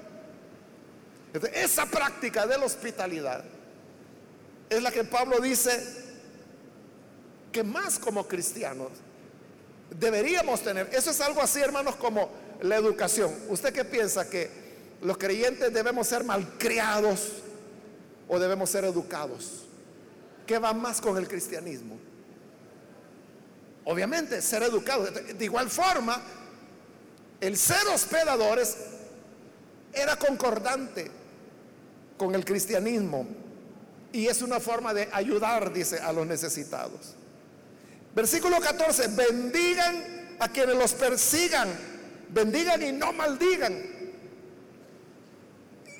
[1.55, 3.45] esa práctica de la hospitalidad
[4.69, 6.03] es la que Pablo dice
[7.53, 8.89] que más como cristianos
[9.91, 10.89] deberíamos tener.
[10.93, 12.31] Eso es algo así, hermanos, como
[12.63, 13.31] la educación.
[13.49, 14.29] ¿Usted qué piensa?
[14.29, 14.51] Que
[15.03, 17.43] los creyentes debemos ser malcriados
[18.29, 19.65] o debemos ser educados?
[20.47, 21.99] ¿Qué va más con el cristianismo?
[23.85, 25.11] Obviamente, ser educados.
[25.37, 26.23] De igual forma,
[27.43, 28.77] el ser hospedadores
[29.93, 31.11] era concordante
[32.17, 33.27] con el cristianismo
[34.13, 37.17] y es una forma de ayudar, dice, a los necesitados.
[38.15, 41.69] Versículo 14, bendigan a quienes los persigan,
[42.29, 43.77] bendigan y no maldigan.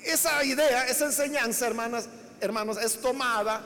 [0.05, 2.07] Esa idea, esa enseñanza, hermanas,
[2.39, 3.61] hermanos, es tomada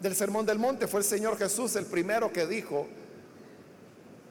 [0.00, 0.86] del Sermón del Monte.
[0.86, 2.86] Fue el Señor Jesús el primero que dijo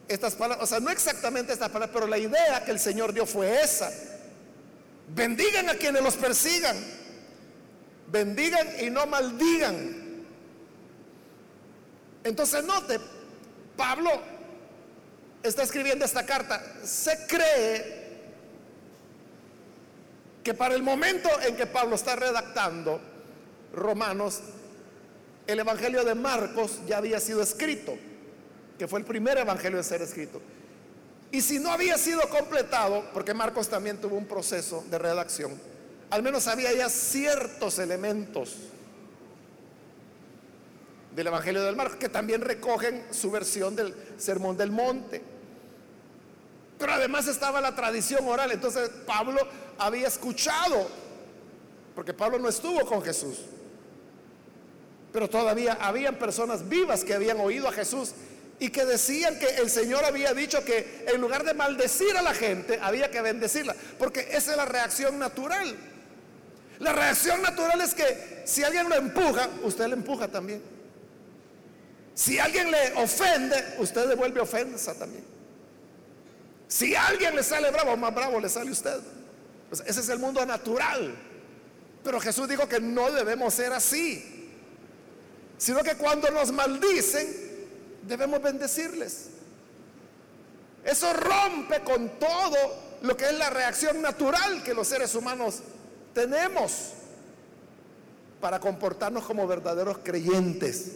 [0.08, 0.63] estas palabras.
[0.63, 3.91] O sea, no exactamente estas palabras, pero la idea que el Señor dio fue esa.
[5.10, 6.78] Bendigan a quienes los persigan.
[8.08, 10.26] Bendigan y no maldigan.
[12.24, 13.00] Entonces note,
[13.76, 14.12] Pablo
[15.43, 16.62] está escribiendo esta carta.
[16.84, 18.08] Se cree
[20.43, 23.02] que para el momento en que Pablo está redactando
[23.74, 24.39] Romanos,
[25.46, 27.98] el Evangelio de Marcos ya había sido escrito,
[28.78, 30.42] que fue el primer Evangelio en ser escrito.
[31.32, 35.60] Y si no había sido completado, porque Marcos también tuvo un proceso de redacción,
[36.10, 38.56] al menos había ya ciertos elementos
[41.13, 45.21] del Evangelio del Marcos que también recogen su versión del Sermón del Monte.
[46.78, 48.52] Pero además estaba la tradición oral.
[48.52, 49.40] Entonces Pablo
[49.80, 50.88] había escuchado,
[51.96, 53.40] porque Pablo no estuvo con Jesús.
[55.12, 58.13] Pero todavía habían personas vivas que habían oído a Jesús
[58.60, 62.33] y que decían que el Señor había dicho que en lugar de maldecir a la
[62.33, 63.75] gente, había que bendecirla.
[63.99, 65.75] Porque esa es la reacción natural.
[66.79, 70.62] La reacción natural es que si alguien lo empuja, usted le empuja también.
[72.15, 75.23] Si alguien le ofende, usted devuelve ofensa también.
[76.67, 78.99] Si alguien le sale bravo, más bravo le sale usted.
[79.69, 81.15] Pues ese es el mundo natural.
[82.03, 84.49] Pero Jesús dijo que no debemos ser así,
[85.58, 87.46] sino que cuando nos maldicen,
[88.08, 89.27] debemos bendecirles.
[90.83, 92.58] Eso rompe con todo
[93.01, 95.60] lo que es la reacción natural que los seres humanos
[96.13, 96.93] tenemos
[98.39, 100.91] para comportarnos como verdaderos creyentes.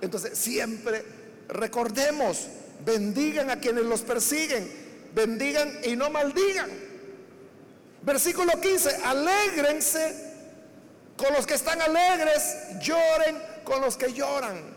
[0.00, 1.04] Entonces, siempre
[1.48, 2.48] recordemos,
[2.84, 4.68] bendigan a quienes los persiguen,
[5.14, 6.70] bendigan y no maldigan.
[8.02, 10.34] Versículo 15, alégrense
[11.16, 14.73] con los que están alegres, lloren con los que lloran.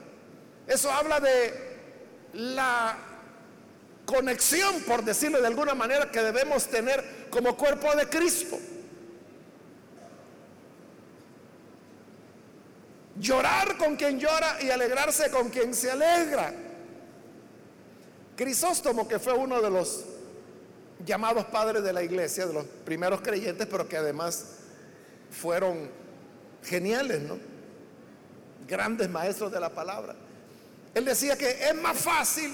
[0.67, 1.77] Eso habla de
[2.33, 2.97] la
[4.05, 8.57] conexión, por decirlo de alguna manera, que debemos tener como cuerpo de Cristo.
[13.19, 16.53] Llorar con quien llora y alegrarse con quien se alegra.
[18.35, 20.05] Crisóstomo, que fue uno de los
[21.05, 24.57] llamados padres de la iglesia, de los primeros creyentes, pero que además
[25.31, 25.89] fueron
[26.63, 27.37] geniales, ¿no?
[28.67, 30.15] Grandes maestros de la palabra.
[30.93, 32.53] Él decía que es más fácil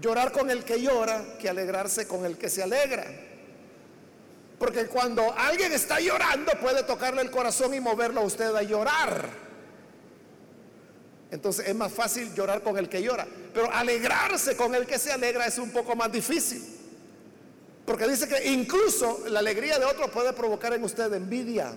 [0.00, 3.04] llorar con el que llora que alegrarse con el que se alegra.
[4.58, 9.28] Porque cuando alguien está llorando puede tocarle el corazón y moverlo a usted a llorar.
[11.32, 13.26] Entonces es más fácil llorar con el que llora.
[13.52, 16.62] Pero alegrarse con el que se alegra es un poco más difícil.
[17.84, 21.74] Porque dice que incluso la alegría de otro puede provocar en usted envidia.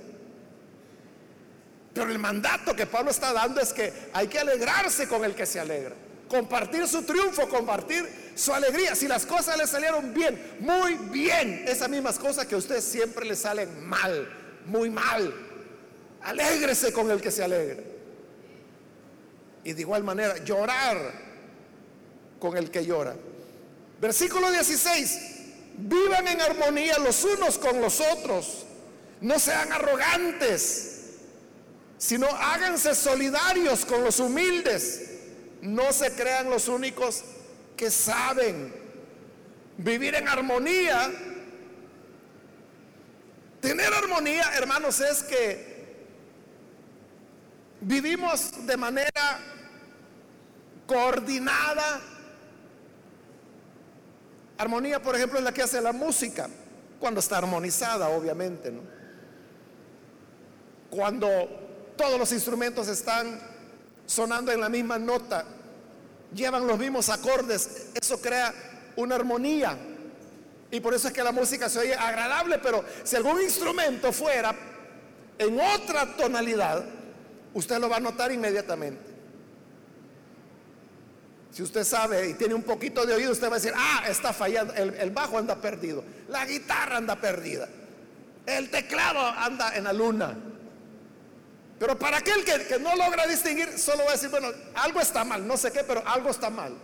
[1.95, 5.45] Pero el mandato que Pablo está dando es que hay que alegrarse con el que
[5.45, 5.95] se alegra.
[6.27, 8.95] Compartir su triunfo, compartir su alegría.
[8.95, 11.63] Si las cosas le salieron bien, muy bien.
[11.65, 14.27] Esas mismas cosas que a usted siempre le salen mal,
[14.65, 15.33] muy mal.
[16.21, 17.81] Alégrese con el que se alegra.
[19.63, 21.13] Y de igual manera, llorar
[22.41, 23.15] con el que llora.
[24.01, 25.19] Versículo 16.
[25.77, 28.65] Vivan en armonía los unos con los otros.
[29.21, 30.94] No sean arrogantes,
[31.97, 35.11] sino háganse solidarios con los humildes.
[35.61, 37.23] No se crean los únicos
[37.75, 38.73] que saben
[39.77, 41.11] vivir en armonía.
[43.61, 45.75] Tener armonía, hermanos, es que
[47.81, 49.39] vivimos de manera
[50.85, 52.01] coordinada,
[54.57, 56.47] Armonía, por ejemplo, es la que hace la música,
[56.99, 58.81] cuando está armonizada, obviamente, ¿no?
[60.89, 61.64] Cuando
[61.97, 63.39] todos los instrumentos están
[64.05, 65.45] sonando en la misma nota,
[66.33, 68.53] llevan los mismos acordes, eso crea
[68.95, 69.77] una armonía.
[70.71, 74.53] Y por eso es que la música se oye agradable, pero si algún instrumento fuera
[75.37, 76.83] en otra tonalidad,
[77.53, 79.15] usted lo va a notar inmediatamente.
[81.51, 84.33] Si usted sabe y tiene un poquito de oído, usted va a decir, ah, está
[84.33, 87.69] fallando, el, bajo anda perdido, la guitarra anda perdida,
[88.45, 90.37] el teclado anda en la luna.
[91.79, 95.45] Pero para aquel que, no logra distinguir, solo va a decir, bueno, algo está mal,
[95.45, 96.75] no sé qué, pero algo está mal.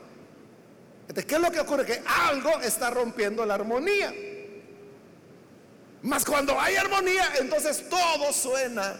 [1.13, 1.85] ¿qué es lo que ocurre?
[1.85, 4.13] Que algo está rompiendo la armonía.
[6.03, 8.97] Mas cuando hay armonía, entonces todo suena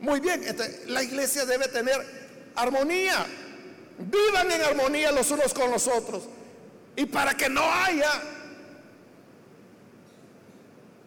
[0.00, 0.44] muy bien.
[0.86, 3.26] La iglesia debe tener armonía.
[3.98, 6.24] Vivan en armonía los unos con los otros.
[6.96, 8.10] Y para que no haya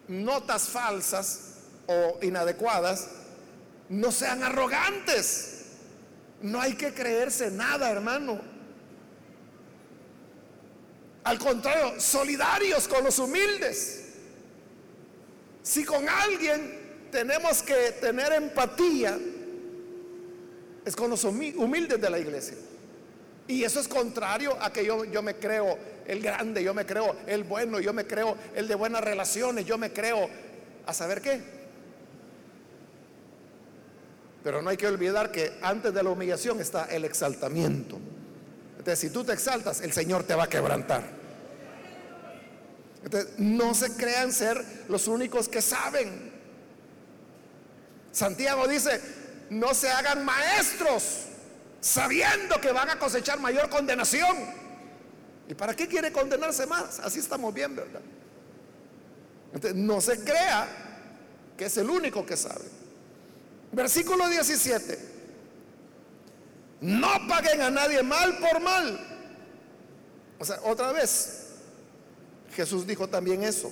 [0.08, 1.54] notas falsas
[1.86, 3.08] o inadecuadas,
[3.88, 5.52] no sean arrogantes.
[6.42, 8.40] No hay que creerse nada, hermano.
[11.24, 14.04] Al contrario, solidarios con los humildes.
[15.62, 19.18] Si con alguien tenemos que tener empatía,
[20.84, 22.56] es con los humildes de la iglesia.
[23.48, 27.16] Y eso es contrario a que yo, yo me creo el grande, yo me creo
[27.26, 30.28] el bueno, yo me creo el de buenas relaciones, yo me creo
[30.86, 31.55] a saber qué.
[34.46, 37.98] Pero no hay que olvidar que antes de la humillación está el exaltamiento.
[38.78, 41.02] Entonces, si tú te exaltas, el Señor te va a quebrantar.
[43.02, 46.30] Entonces, no se crean ser los únicos que saben.
[48.12, 49.00] Santiago dice,
[49.50, 51.24] no se hagan maestros
[51.80, 54.36] sabiendo que van a cosechar mayor condenación.
[55.48, 57.00] ¿Y para qué quiere condenarse más?
[57.00, 58.02] Así estamos bien, ¿verdad?
[59.52, 60.68] Entonces, no se crea
[61.58, 62.75] que es el único que sabe.
[63.72, 64.98] Versículo 17.
[66.80, 69.00] No paguen a nadie mal por mal.
[70.38, 71.46] O sea, otra vez,
[72.54, 73.70] Jesús dijo también eso.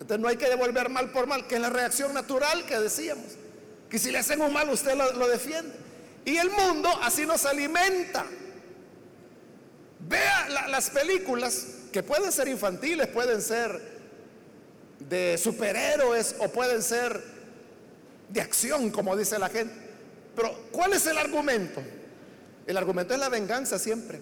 [0.00, 3.26] Entonces no hay que devolver mal por mal, que es la reacción natural que decíamos.
[3.90, 5.74] Que si le hacen un mal, usted lo, lo defiende.
[6.24, 8.24] Y el mundo así nos alimenta.
[10.00, 13.98] Vea las películas que pueden ser infantiles, pueden ser
[15.00, 17.37] de superhéroes o pueden ser
[18.28, 19.74] de acción, como dice la gente.
[20.36, 21.82] Pero ¿cuál es el argumento?
[22.66, 24.20] El argumento es la venganza siempre.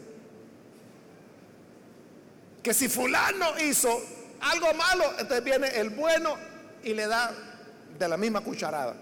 [2.63, 4.01] Que si fulano hizo
[4.41, 6.37] algo malo, entonces viene el bueno
[6.83, 7.35] y le da
[7.99, 8.95] de la misma cucharada.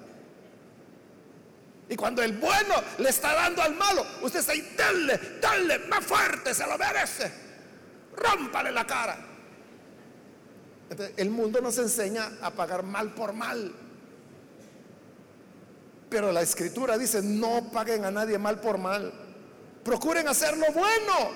[1.88, 6.54] Y cuando el bueno le está dando al malo, usted dice, dale, dale, más fuerte,
[6.54, 7.30] se lo merece.
[8.16, 9.18] Rómpale la cara.
[11.16, 13.83] el mundo nos enseña a pagar mal por mal.
[16.14, 19.12] Pero la escritura dice, no paguen a nadie mal por mal.
[19.82, 21.32] Procuren hacer lo bueno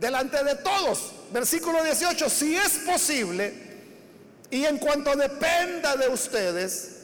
[0.00, 1.12] delante de todos.
[1.30, 3.52] Versículo 18, si es posible,
[4.50, 7.02] y en cuanto dependa de ustedes,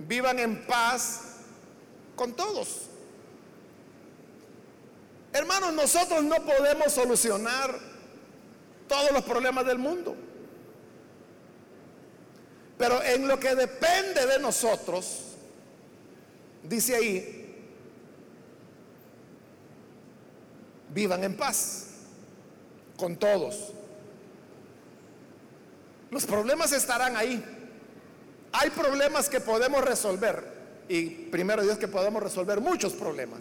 [0.00, 1.20] vivan en paz
[2.16, 2.88] con todos.
[5.32, 7.72] Hermanos, nosotros no podemos solucionar
[8.88, 10.16] todos los problemas del mundo.
[12.76, 15.25] Pero en lo que depende de nosotros,
[16.68, 17.36] dice ahí,
[20.90, 21.86] vivan en paz
[22.96, 23.72] con todos.
[26.10, 27.44] Los problemas estarán ahí.
[28.52, 30.56] Hay problemas que podemos resolver.
[30.88, 33.40] Y primero Dios que podemos resolver muchos problemas.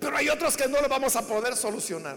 [0.00, 2.16] Pero hay otros que no los vamos a poder solucionar.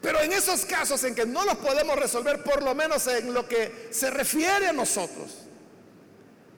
[0.00, 3.46] Pero en esos casos en que no los podemos resolver, por lo menos en lo
[3.46, 5.30] que se refiere a nosotros,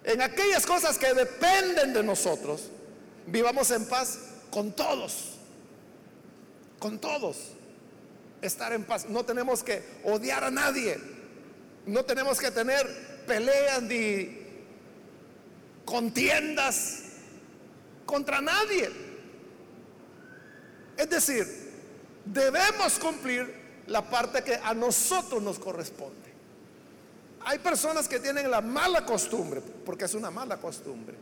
[0.04, 2.70] en aquellas cosas que dependen de nosotros,
[3.26, 4.18] vivamos en paz
[4.50, 5.38] con todos.
[6.78, 7.52] Con todos.
[8.42, 9.06] Estar en paz.
[9.08, 11.00] No tenemos que odiar a nadie.
[11.86, 12.86] No tenemos que tener
[13.26, 14.44] peleas ni
[15.86, 17.00] contiendas
[18.04, 18.90] contra nadie.
[20.98, 21.46] Es decir,
[22.26, 26.33] debemos cumplir la parte que a nosotros nos corresponde.
[27.44, 31.14] Hay personas que tienen la mala costumbre, porque es una mala costumbre,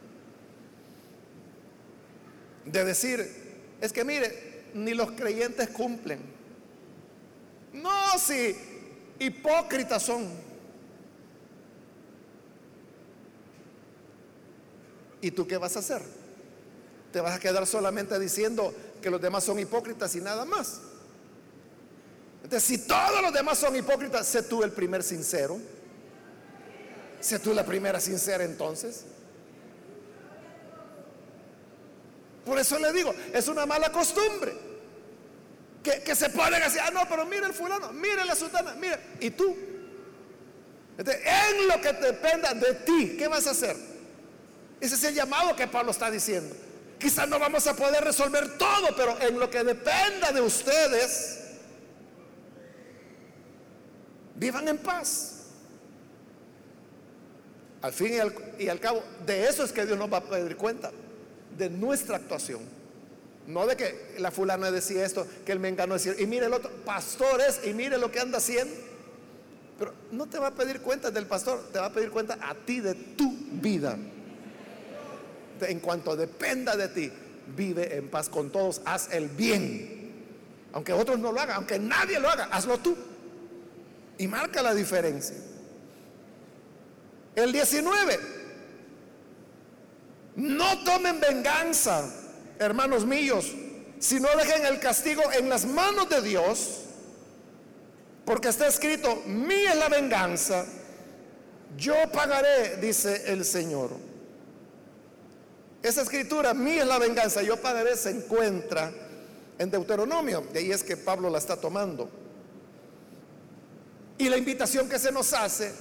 [2.64, 6.20] de decir, es que mire, ni los creyentes cumplen.
[7.72, 8.56] No, si
[9.18, 10.28] hipócritas son.
[15.20, 16.02] ¿Y tú qué vas a hacer?
[17.12, 20.80] ¿Te vas a quedar solamente diciendo que los demás son hipócritas y nada más?
[22.44, 25.58] Entonces, si todos los demás son hipócritas, sé tú el primer sincero.
[27.22, 29.04] Sé tú la primera sincera entonces.
[32.44, 34.52] Por eso le digo, es una mala costumbre.
[35.84, 39.30] Que, se ponen así, ah, no, pero mira el fulano, mira la sultana, mira, y
[39.30, 39.56] tú.
[40.98, 43.76] Entonces, en lo que dependa de ti, ¿qué vas a hacer?
[44.80, 46.54] Ese es el llamado que Pablo está diciendo.
[46.98, 51.40] Quizás no vamos a poder resolver todo, pero en lo que dependa de ustedes,
[54.34, 55.41] vivan en paz.
[57.82, 58.12] Al fin
[58.58, 60.90] y al, cabo, de eso es que Dios nos va a pedir cuenta,
[61.58, 62.60] de nuestra actuación.
[63.46, 66.70] No de que la fulana decía esto, que el mengano decía, y mire el otro,
[66.84, 68.72] pastores, y mire lo que anda haciendo.
[69.78, 72.54] Pero no te va a pedir cuenta del pastor, te va a pedir cuenta a
[72.54, 73.98] ti de tu vida
[75.68, 77.12] en cuanto dependa de ti,
[77.56, 80.12] vive en paz con todos, haz el bien.
[80.72, 82.96] Aunque otros no lo hagan, aunque nadie lo haga, hazlo tú.
[84.18, 85.36] Y marca la diferencia.
[87.34, 88.18] El 19.
[90.36, 92.10] No tomen venganza,
[92.58, 93.52] hermanos míos,
[93.98, 96.80] si no dejen el castigo en las manos de Dios,
[98.24, 100.64] porque está escrito, mía es la venganza,
[101.76, 103.90] yo pagaré, dice el Señor.
[105.82, 108.92] Esa escritura, mía es la venganza, yo pagaré, se encuentra
[109.58, 110.42] en Deuteronomio.
[110.52, 112.08] De ahí es que Pablo la está tomando.
[114.18, 115.72] Y la invitación que se nos hace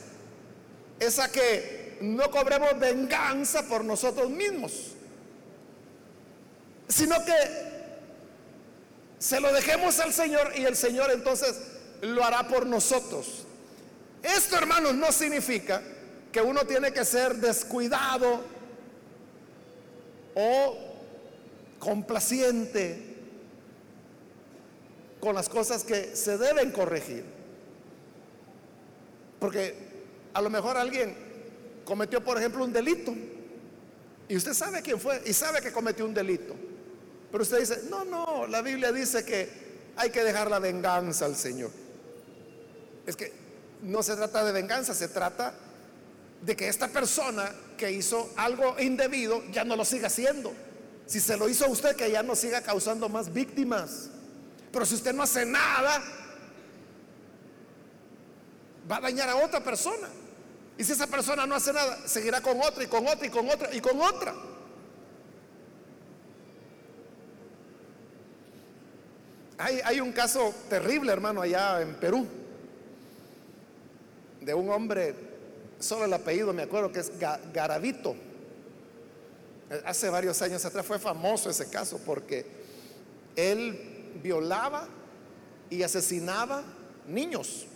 [1.01, 4.91] es a que no cobremos venganza por nosotros mismos,
[6.87, 7.33] sino que
[9.17, 11.59] se lo dejemos al Señor y el Señor entonces
[12.01, 13.45] lo hará por nosotros.
[14.21, 15.81] Esto, hermanos, no significa
[16.31, 18.43] que uno tiene que ser descuidado
[20.35, 20.77] o
[21.79, 23.15] complaciente
[25.19, 27.25] con las cosas que se deben corregir.
[29.39, 29.90] Porque
[30.33, 31.15] a lo mejor alguien
[31.85, 33.13] cometió, por ejemplo, un delito.
[34.27, 36.55] Y usted sabe quién fue y sabe que cometió un delito.
[37.31, 39.49] Pero usted dice, no, no, la Biblia dice que
[39.95, 41.71] hay que dejar la venganza al Señor.
[43.05, 43.31] Es que
[43.81, 45.53] no se trata de venganza, se trata
[46.41, 50.53] de que esta persona que hizo algo indebido ya no lo siga haciendo.
[51.05, 54.09] Si se lo hizo a usted, que ya no siga causando más víctimas.
[54.71, 56.01] Pero si usted no hace nada,
[58.89, 60.07] va a dañar a otra persona.
[60.81, 63.47] Y si esa persona no hace nada, seguirá con otra y con otra y con
[63.47, 64.33] otra y con otra.
[69.59, 72.25] Hay, un caso terrible, hermano, allá en Perú,
[74.39, 75.13] de un hombre,
[75.79, 77.11] solo el apellido me acuerdo que es
[77.53, 78.15] Garavito.
[79.85, 82.43] Hace varios años atrás fue famoso ese caso porque
[83.35, 84.87] él violaba
[85.69, 86.63] y asesinaba
[87.05, 87.67] niños,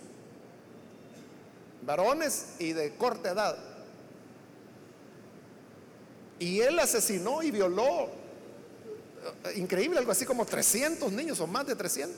[1.86, 3.56] varones y de corta edad.
[6.38, 8.10] Y él asesinó y violó
[9.54, 12.16] increíble, algo así como 300 niños o más de 300.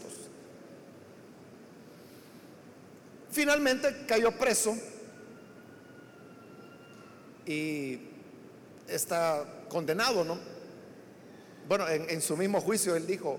[3.31, 4.77] Finalmente cayó preso
[7.47, 8.01] y
[8.89, 10.39] está condenado, ¿no?
[11.69, 13.39] Bueno, en, su mismo juicio él dijo,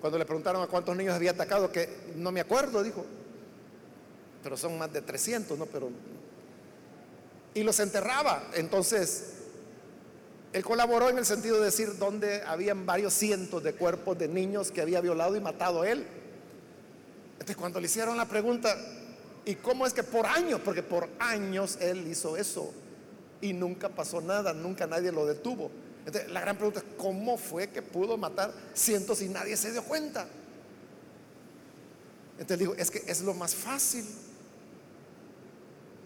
[0.00, 3.06] cuando le preguntaron a cuántos niños había atacado, que no me acuerdo, dijo,
[4.42, 5.66] pero son más de 300, ¿no?
[5.66, 5.90] Pero...
[7.54, 8.50] Y los enterraba.
[8.54, 9.38] Entonces,
[10.52, 14.70] él colaboró en el sentido de decir donde habían varios cientos de cuerpos de niños
[14.70, 16.06] que había violado y matado él.
[17.34, 18.74] Entonces cuando le hicieron la pregunta,
[19.44, 20.60] ¿y cómo es que por años?
[20.64, 22.72] Porque por años él hizo eso
[23.40, 25.70] y nunca pasó nada, nunca nadie lo detuvo.
[26.06, 29.82] Entonces la gran pregunta es, ¿cómo fue que pudo matar cientos y nadie se dio
[29.84, 30.26] cuenta?
[32.32, 34.04] Entonces digo, es que es lo más fácil.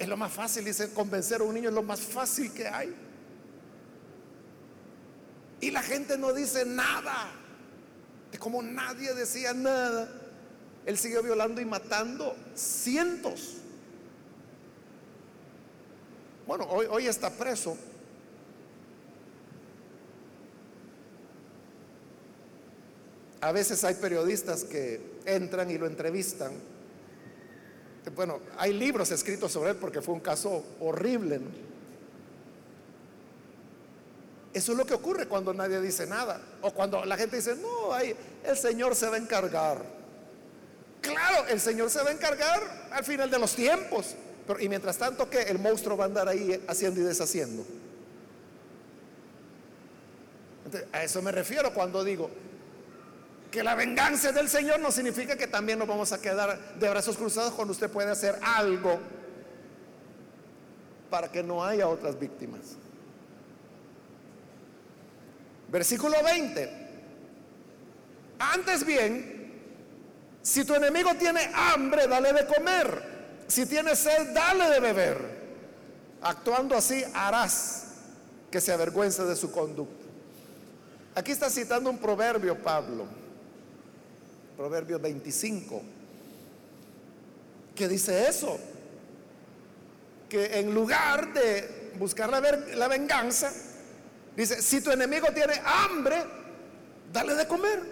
[0.02, 2.92] Es lo más fácil, dice, convencer a un niño es lo más fácil que hay.
[5.60, 7.30] Y la gente no dice nada.
[8.32, 10.12] Es como nadie decía nada.
[10.86, 13.58] Él siguió violando y matando cientos.
[16.48, 17.78] Bueno, hoy, hoy está preso.
[23.40, 26.71] A veces hay periodistas que entran y lo entrevistan.
[28.10, 31.40] Bueno, hay libros escritos sobre él porque fue un caso horrible.
[34.52, 36.40] Eso es lo que ocurre cuando nadie dice nada.
[36.60, 39.82] O cuando la gente dice, no, el Señor se va a encargar.
[41.00, 44.14] Claro, el Señor se va a encargar al final de los tiempos.
[44.46, 47.64] Pero, y mientras tanto, que el monstruo va a andar ahí haciendo y deshaciendo.
[50.92, 52.30] a eso me refiero cuando digo
[53.52, 57.18] que la venganza del Señor no significa que también nos vamos a quedar de brazos
[57.18, 58.98] cruzados cuando usted puede hacer algo
[61.10, 62.78] para que no haya otras víctimas.
[65.68, 66.82] Versículo 20.
[68.38, 69.52] Antes bien,
[70.40, 73.44] si tu enemigo tiene hambre, dale de comer.
[73.48, 75.42] Si tiene sed, dale de beber.
[76.22, 77.88] Actuando así, harás
[78.50, 80.06] que se avergüence de su conducta.
[81.14, 83.21] Aquí está citando un proverbio, Pablo.
[84.62, 85.82] Proverbio 25.
[87.74, 88.60] Que dice eso.
[90.28, 93.52] Que en lugar de buscar la, venganza,
[94.36, 96.22] Dice, si tu enemigo tiene hambre,
[97.12, 97.82] dale de comer.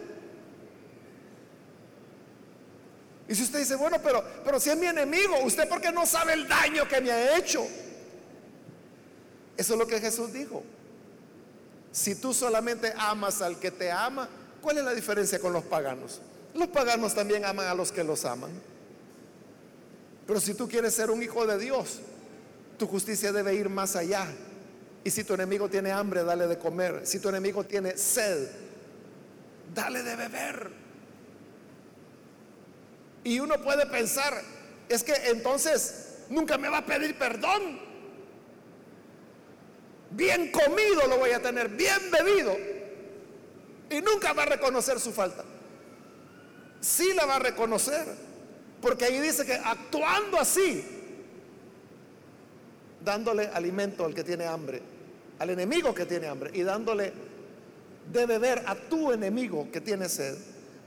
[3.27, 6.35] Y si usted dice, bueno, pero, pero si es mi enemigo, ¿usted porque no sabe
[6.35, 7.67] el daño que me ha hecho?
[9.57, 10.63] Eso es lo que Jesús dijo.
[11.91, 14.29] Si tú solamente amas al que te ama,
[14.63, 16.21] ¿cuál es la diferencia con los paganos?
[16.55, 18.51] Los paganos también aman a los que los aman.
[20.27, 22.01] Pero si tú quieres ser un hijo de Dios,
[22.79, 24.27] tu justicia debe ir más allá
[25.03, 27.03] y si tu enemigo tiene hambre, dale de comer.
[27.05, 28.49] Si tu enemigo tiene sed,
[29.75, 30.71] dale de beber.
[33.25, 34.41] Y uno puede pensar,
[34.89, 37.81] es que entonces nunca me va a pedir perdón.
[40.11, 42.57] Bien comido lo voy a tener, bien bebido.
[43.91, 45.45] Y nunca va a reconocer su falta.
[46.81, 48.07] Sí la va a reconocer.
[48.81, 50.85] Porque ahí dice que actuando así,
[53.05, 54.81] dándole alimento al que tiene hambre,
[55.39, 57.13] al enemigo que tiene hambre y dándole
[58.11, 60.37] de beber a tu enemigo que tiene sed,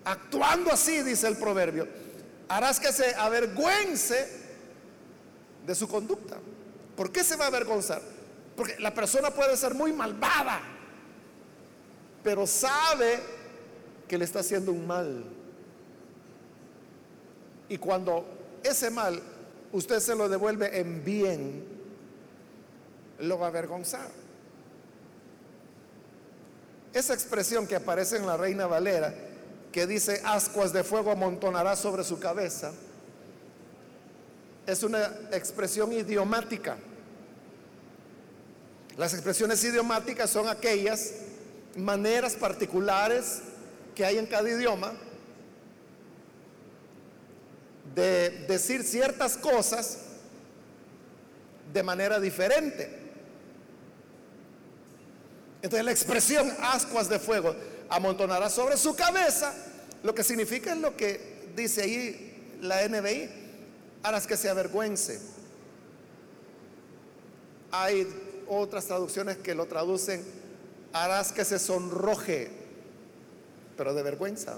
[0.06, 1.88] actuando así, dice el proverbio,
[2.50, 4.28] harás que se avergüence
[5.66, 6.38] de su conducta.
[6.96, 8.02] ¿Por qué se va a avergonzar?
[8.56, 10.62] Porque la persona puede ser muy malvada,
[12.24, 13.20] pero sabe
[14.08, 15.24] que le está haciendo un mal.
[17.74, 18.24] Y cuando
[18.62, 19.20] ese mal
[19.72, 21.66] usted se lo devuelve en bien,
[23.18, 24.12] lo va a avergonzar.
[26.94, 29.12] Esa expresión que aparece en la Reina Valera,
[29.72, 32.74] que dice ascuas de fuego amontonará sobre su cabeza,
[34.68, 36.78] es una expresión idiomática.
[38.98, 41.12] Las expresiones idiomáticas son aquellas
[41.76, 43.42] maneras particulares
[43.96, 44.94] que hay en cada idioma
[47.96, 50.00] de decir ciertas cosas
[51.72, 52.90] de manera diferente.
[55.62, 57.56] Entonces la expresión ascuas de fuego
[57.90, 59.54] amontonará sobre su cabeza,
[60.04, 63.30] lo que significa es lo que dice ahí la NBI,
[64.04, 65.22] harás que se avergüence.
[67.72, 68.08] Hay
[68.48, 70.24] otras traducciones que lo traducen,
[70.92, 72.52] harás que se sonroje,
[73.78, 74.58] pero de vergüenza.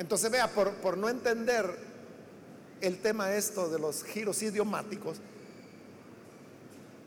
[0.00, 1.76] Entonces vea, por, por no entender
[2.80, 5.18] el tema esto de los giros idiomáticos,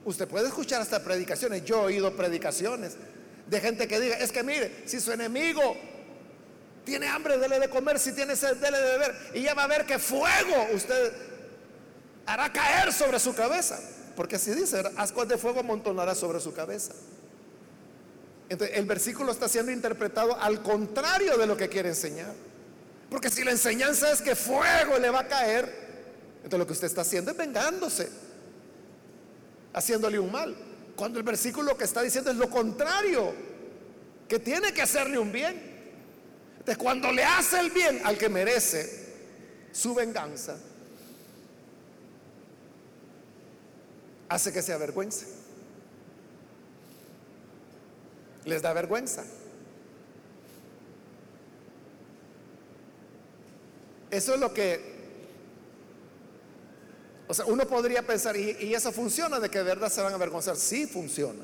[0.05, 1.65] usted puede escuchar hasta predicaciones.
[1.65, 2.93] Yo he oído predicaciones
[3.47, 5.75] de gente que diga, es que mire, si su enemigo
[6.85, 9.67] tiene hambre, dele de comer, si tiene sed, dele de beber, y ya va a
[9.67, 11.13] ver que fuego usted
[12.27, 13.79] hará caer sobre su cabeza.
[14.15, 16.93] Porque así dice, ascuas de fuego amontonará sobre su cabeza.
[18.49, 22.52] Entonces, el versículo está siendo interpretado al contrario de lo que quiere enseñar.
[23.13, 25.71] Porque si la enseñanza es que fuego le va a caer,
[26.37, 28.09] entonces lo que usted está haciendo es vengándose,
[29.71, 30.55] haciéndole un mal.
[30.95, 33.35] Cuando el versículo que está diciendo es lo contrario,
[34.27, 35.61] que tiene que hacerle un bien.
[36.53, 39.13] Entonces cuando le hace el bien al que merece
[39.71, 40.57] su venganza,
[44.27, 45.27] hace que se avergüence.
[48.45, 49.23] Les da vergüenza.
[54.13, 54.79] Eso es lo que,
[57.27, 60.17] o sea, uno podría pensar, ¿y, eso funciona de que de verdad se van a
[60.17, 60.55] avergonzar?
[60.55, 61.43] Sí funciona.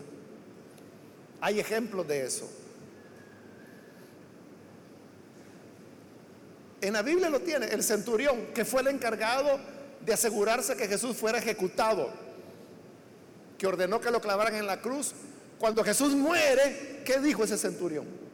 [1.42, 2.48] Hay ejemplos de eso.
[6.82, 9.60] En la Biblia lo tiene, el centurión, que fue el encargado
[10.06, 12.14] de asegurarse que Jesús fuera ejecutado,
[13.58, 15.14] que ordenó que lo clavaran en la cruz.
[15.58, 18.29] Cuando Jesús muere, ¿qué dijo ese centurión?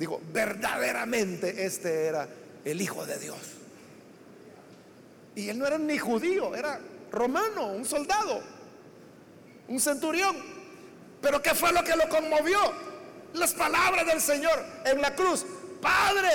[0.00, 2.26] Digo, verdaderamente este era
[2.64, 3.36] el Hijo de Dios.
[5.34, 6.80] Y él no era ni judío, era
[7.12, 8.40] romano, un soldado,
[9.68, 10.34] un centurión.
[11.20, 12.58] Pero ¿qué fue lo que lo conmovió?
[13.34, 15.44] Las palabras del Señor en la cruz.
[15.82, 16.30] Padre,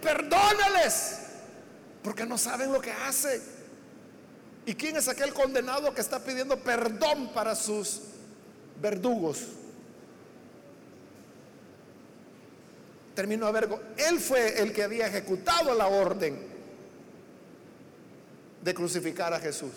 [0.00, 1.18] perdónales,
[2.02, 3.42] porque no saben lo que hacen.
[4.64, 8.00] ¿Y quién es aquel condenado que está pidiendo perdón para sus
[8.80, 9.40] verdugos?
[13.14, 13.80] Terminó a vergo.
[13.96, 16.38] Él fue el que había ejecutado la orden
[18.62, 19.72] de crucificar a Jesús.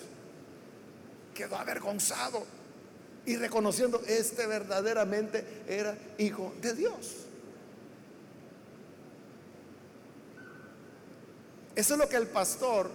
[1.33, 2.45] Quedó avergonzado
[3.25, 7.15] y reconociendo, este verdaderamente era hijo de Dios.
[11.75, 12.91] Eso es lo que el pastor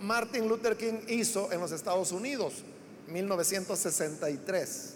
[0.00, 2.54] Martin Luther King hizo en los Estados Unidos,
[3.06, 4.94] 1963.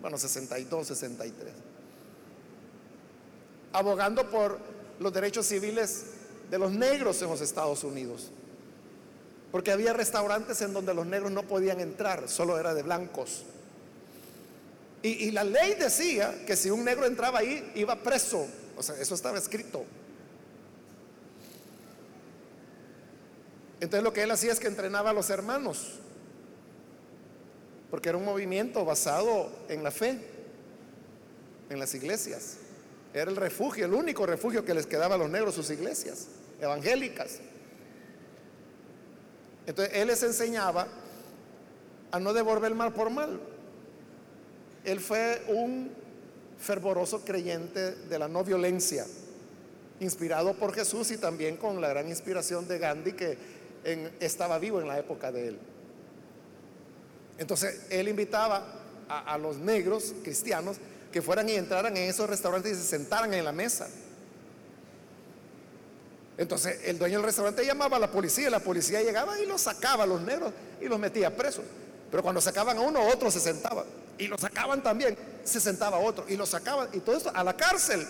[0.00, 1.73] Bueno, 62, 63
[3.74, 4.58] abogando por
[5.00, 6.04] los derechos civiles
[6.50, 8.30] de los negros en los Estados Unidos.
[9.50, 13.42] Porque había restaurantes en donde los negros no podían entrar, solo era de blancos.
[15.02, 18.46] Y, la ley decía que si un negro entraba ahí, iba preso.
[18.74, 19.84] O sea, eso estaba escrito.
[23.80, 25.96] Entonces lo que él hacía es que entrenaba a los hermanos,
[27.90, 30.18] porque era un movimiento basado en la fe,
[31.68, 32.56] en las iglesias.
[33.14, 36.26] Era el refugio, el único refugio que les quedaba a los negros, sus iglesias
[36.60, 37.38] evangélicas.
[39.66, 40.88] Entonces él les enseñaba
[42.10, 43.40] a no devolver mal por mal.
[44.84, 45.92] Él fue un
[46.58, 49.06] fervoroso creyente de la no violencia,
[50.00, 53.38] inspirado por Jesús y también con la gran inspiración de Gandhi que
[54.18, 55.58] estaba vivo en la época de él.
[57.38, 60.78] Entonces él invitaba a los negros cristianos
[61.14, 63.86] que fueran y entraran en esos restaurantes y se sentaran en la mesa.
[66.36, 70.02] Entonces el dueño del restaurante llamaba a la policía, la policía llegaba y los sacaba
[70.02, 71.64] a los negros y los metía presos.
[72.10, 73.84] Pero cuando sacaban a uno, otro se sentaba.
[74.18, 76.24] Y lo sacaban también, se sentaba otro.
[76.28, 78.04] Y lo sacaban, y todo esto a la cárcel.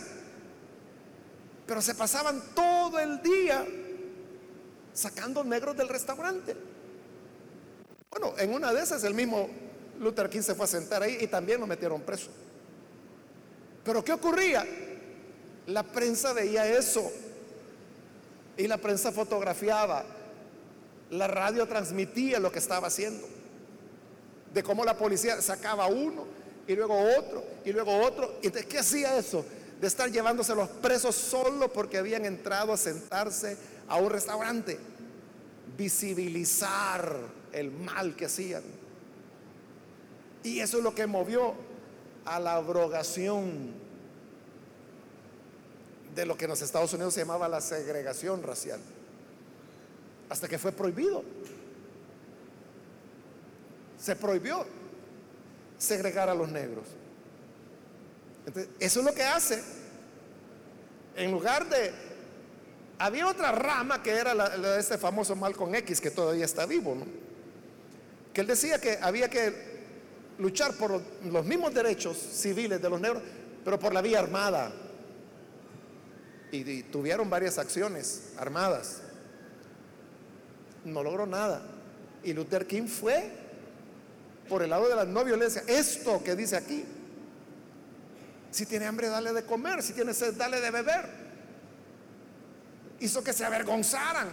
[1.66, 3.66] Pero se pasaban todo el día
[4.94, 6.56] sacando negros del restaurante.
[8.08, 9.50] Bueno, en una de esas el mismo
[10.00, 12.30] Luther King se fue a sentar ahí y también lo metieron preso.
[13.84, 14.66] Pero ¿qué ocurría?
[15.66, 17.10] La prensa veía eso
[18.56, 20.04] y la prensa fotografiaba,
[21.10, 23.26] la radio transmitía lo que estaba haciendo,
[24.52, 26.26] de cómo la policía sacaba uno
[26.66, 28.38] y luego otro y luego otro.
[28.42, 29.44] ¿Y de qué hacía eso?
[29.80, 33.56] De estar llevándose los presos solo porque habían entrado a sentarse
[33.88, 34.78] a un restaurante.
[35.76, 37.16] Visibilizar
[37.52, 38.62] el mal que hacían.
[40.42, 41.54] Y eso es lo que movió
[42.24, 43.72] a la abrogación
[46.14, 48.80] de lo que en los Estados Unidos se llamaba la segregación racial,
[50.28, 51.22] hasta que fue prohibido.
[53.98, 54.66] Se prohibió
[55.78, 56.84] segregar a los negros.
[58.78, 59.62] eso es lo que hace.
[61.16, 61.92] En lugar de...
[62.98, 66.94] Había otra rama que era la, de este famoso Malcolm X, que todavía está vivo,
[66.94, 67.04] ¿no?
[68.34, 69.73] que él decía que había que
[70.38, 73.22] luchar por los mismos derechos civiles de los negros,
[73.64, 74.72] pero por la vía armada.
[76.52, 79.02] Y, tuvieron varias acciones armadas.
[80.84, 81.62] No logró nada.
[82.22, 83.32] Y Luther King fue
[84.48, 85.64] por el lado de la no violencia.
[85.66, 86.84] Esto que dice aquí.
[88.50, 89.82] Si tiene hambre, dale de comer.
[89.82, 91.08] Si tiene sed, dale de beber.
[93.00, 94.28] Hizo que se avergonzaran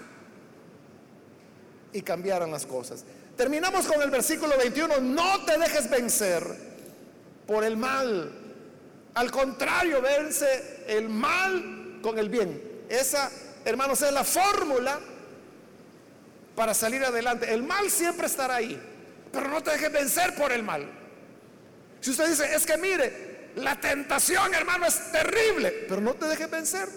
[1.91, 3.03] y cambiaran las cosas.
[3.35, 4.99] Terminamos con el versículo 21.
[4.99, 6.43] No te dejes vencer
[7.47, 8.31] por el mal.
[9.13, 12.61] Al contrario, vence el mal con el bien.
[12.89, 13.31] Esa,
[13.65, 14.99] hermanos, es la fórmula
[16.55, 17.53] para salir adelante.
[17.53, 18.79] El mal siempre estará ahí,
[19.31, 20.89] pero no te dejes vencer por el mal.
[21.99, 26.49] Si usted dice, es que mire, la tentación, hermano, es terrible, pero no te dejes
[26.49, 26.87] vencer.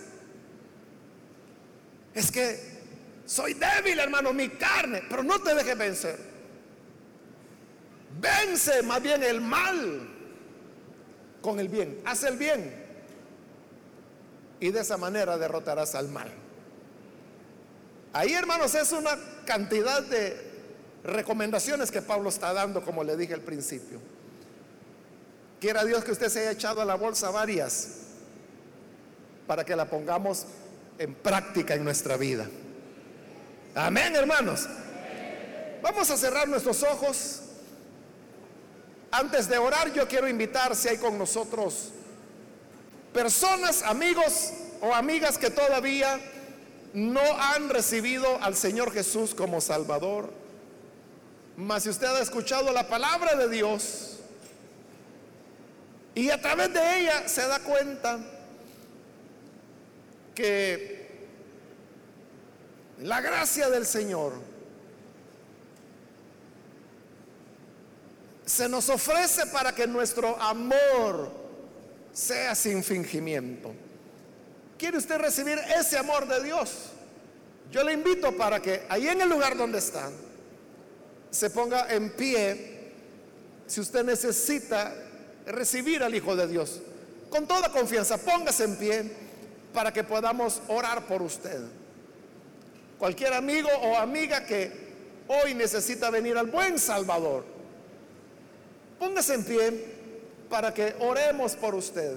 [2.14, 2.73] Es que
[3.26, 6.18] soy débil, hermano, mi carne, pero no te dejes vencer.
[8.20, 10.08] Vence más bien el mal
[11.40, 12.00] con el bien.
[12.04, 12.82] Haz el bien.
[14.60, 16.30] Y de esa manera derrotarás al mal.
[18.12, 20.52] Ahí, hermanos, es una cantidad de
[21.02, 24.00] recomendaciones que Pablo está dando, como le dije al principio.
[25.60, 28.00] Quiera Dios que usted se haya echado a la bolsa varias
[29.46, 30.46] para que la pongamos
[30.98, 32.46] en práctica en nuestra vida.
[33.74, 34.68] Amén, hermanos.
[35.82, 37.40] Vamos a cerrar nuestros ojos.
[39.10, 41.90] Antes de orar, yo quiero invitar si hay con nosotros
[43.12, 46.20] personas, amigos o amigas que todavía
[46.92, 50.32] no han recibido al Señor Jesús como Salvador.
[51.56, 54.18] Mas si usted ha escuchado la palabra de Dios
[56.14, 58.18] y a través de ella se da cuenta
[60.34, 61.03] que
[63.00, 64.32] la gracia del Señor
[68.46, 71.30] se nos ofrece para que nuestro amor
[72.12, 73.74] sea sin fingimiento.
[74.78, 76.90] ¿Quiere usted recibir ese amor de Dios?
[77.70, 80.10] Yo le invito para que ahí en el lugar donde está,
[81.30, 82.92] se ponga en pie
[83.66, 84.94] si usted necesita
[85.46, 86.80] recibir al Hijo de Dios.
[87.30, 89.12] Con toda confianza, póngase en pie
[89.72, 91.60] para que podamos orar por usted.
[93.04, 94.72] Cualquier amigo o amiga que
[95.28, 97.44] hoy necesita venir al buen Salvador,
[98.98, 99.84] póngase en pie
[100.48, 102.16] para que oremos por usted.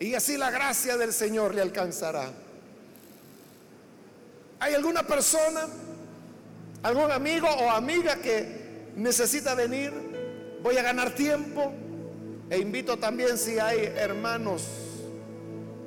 [0.00, 2.30] Y así la gracia del Señor le alcanzará.
[4.58, 5.68] ¿Hay alguna persona,
[6.82, 9.92] algún amigo o amiga que necesita venir?
[10.62, 11.74] Voy a ganar tiempo.
[12.48, 14.66] E invito también si hay hermanos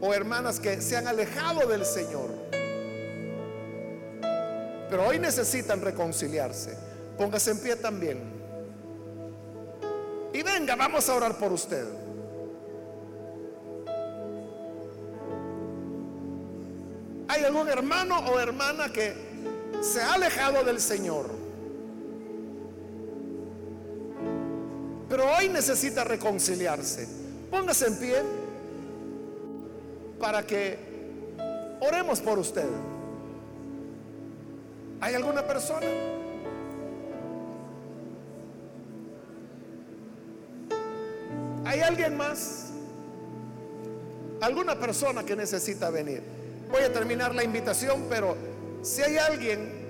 [0.01, 2.34] o hermanas que se han alejado del Señor
[4.95, 6.73] pero hoy necesitan reconciliarse.
[7.17, 8.17] Póngase en pie también.
[10.31, 11.85] Y venga, vamos a orar por usted.
[17.27, 19.13] ¿Hay algún hermano o hermana que
[19.81, 21.25] se ha alejado del Señor?
[25.09, 27.05] Pero hoy necesita reconciliarse.
[27.51, 28.15] Póngase en pie
[30.21, 30.79] para que
[31.81, 32.94] oremos por usted.
[35.01, 35.87] ¿Hay alguna persona?
[41.65, 42.71] ¿Hay alguien más?
[44.41, 46.21] ¿Alguna persona que necesita venir?
[46.71, 48.35] Voy a terminar la invitación, pero
[48.81, 49.85] si hay alguien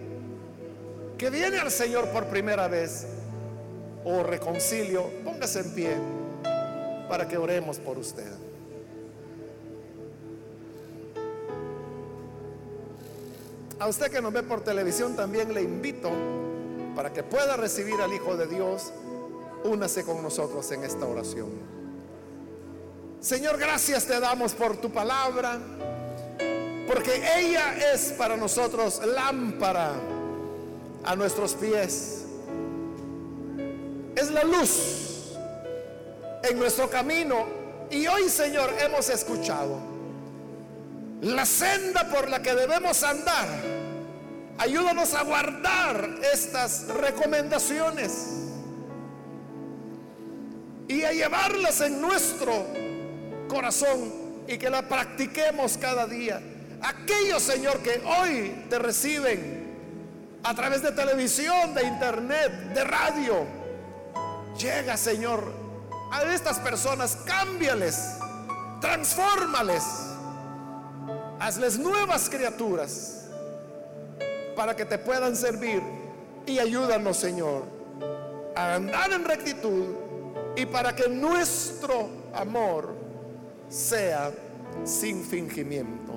[1.18, 3.06] que viene al Señor por primera vez
[4.04, 5.98] o reconcilio, póngase en pie
[7.10, 8.32] para que oremos por usted.
[13.80, 16.10] A usted que nos ve por televisión también le invito
[16.96, 18.94] para que pueda recibir al Hijo de Dios,
[19.66, 21.50] únase con nosotros en esta oración.
[23.20, 25.60] Señor, gracias te damos por tu palabra,
[26.88, 29.94] porque ella es para nosotros lámpara
[31.04, 32.24] a nuestros pies.
[34.16, 35.34] Es la luz
[36.44, 37.46] en nuestro camino.
[37.90, 39.95] Y hoy, Señor, hemos escuchado
[41.22, 43.48] la senda por la que debemos andar.
[44.58, 48.12] Ayúdanos a guardar estas recomendaciones
[50.88, 52.66] y a llevarlas en nuestro
[53.48, 56.42] corazón y que la practiquemos cada día.
[56.82, 59.66] Aquellos, Señor, que hoy te reciben
[60.44, 63.46] a través de televisión, de internet, de radio,
[64.58, 65.52] llega, Señor,
[66.12, 68.00] a estas personas, cámbiales,
[68.80, 69.84] transfórmales,
[71.40, 73.28] hazles nuevas criaturas
[74.56, 75.82] para que te puedan servir
[76.46, 77.64] y ayúdanos, Señor,
[78.56, 79.86] a andar en rectitud
[80.56, 82.94] y para que nuestro amor
[83.70, 84.32] sea
[84.84, 86.14] sin fingimiento.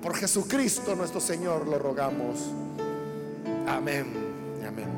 [0.00, 2.38] Por Jesucristo nuestro Señor lo rogamos.
[3.66, 4.06] Amén.
[4.66, 4.93] Amén.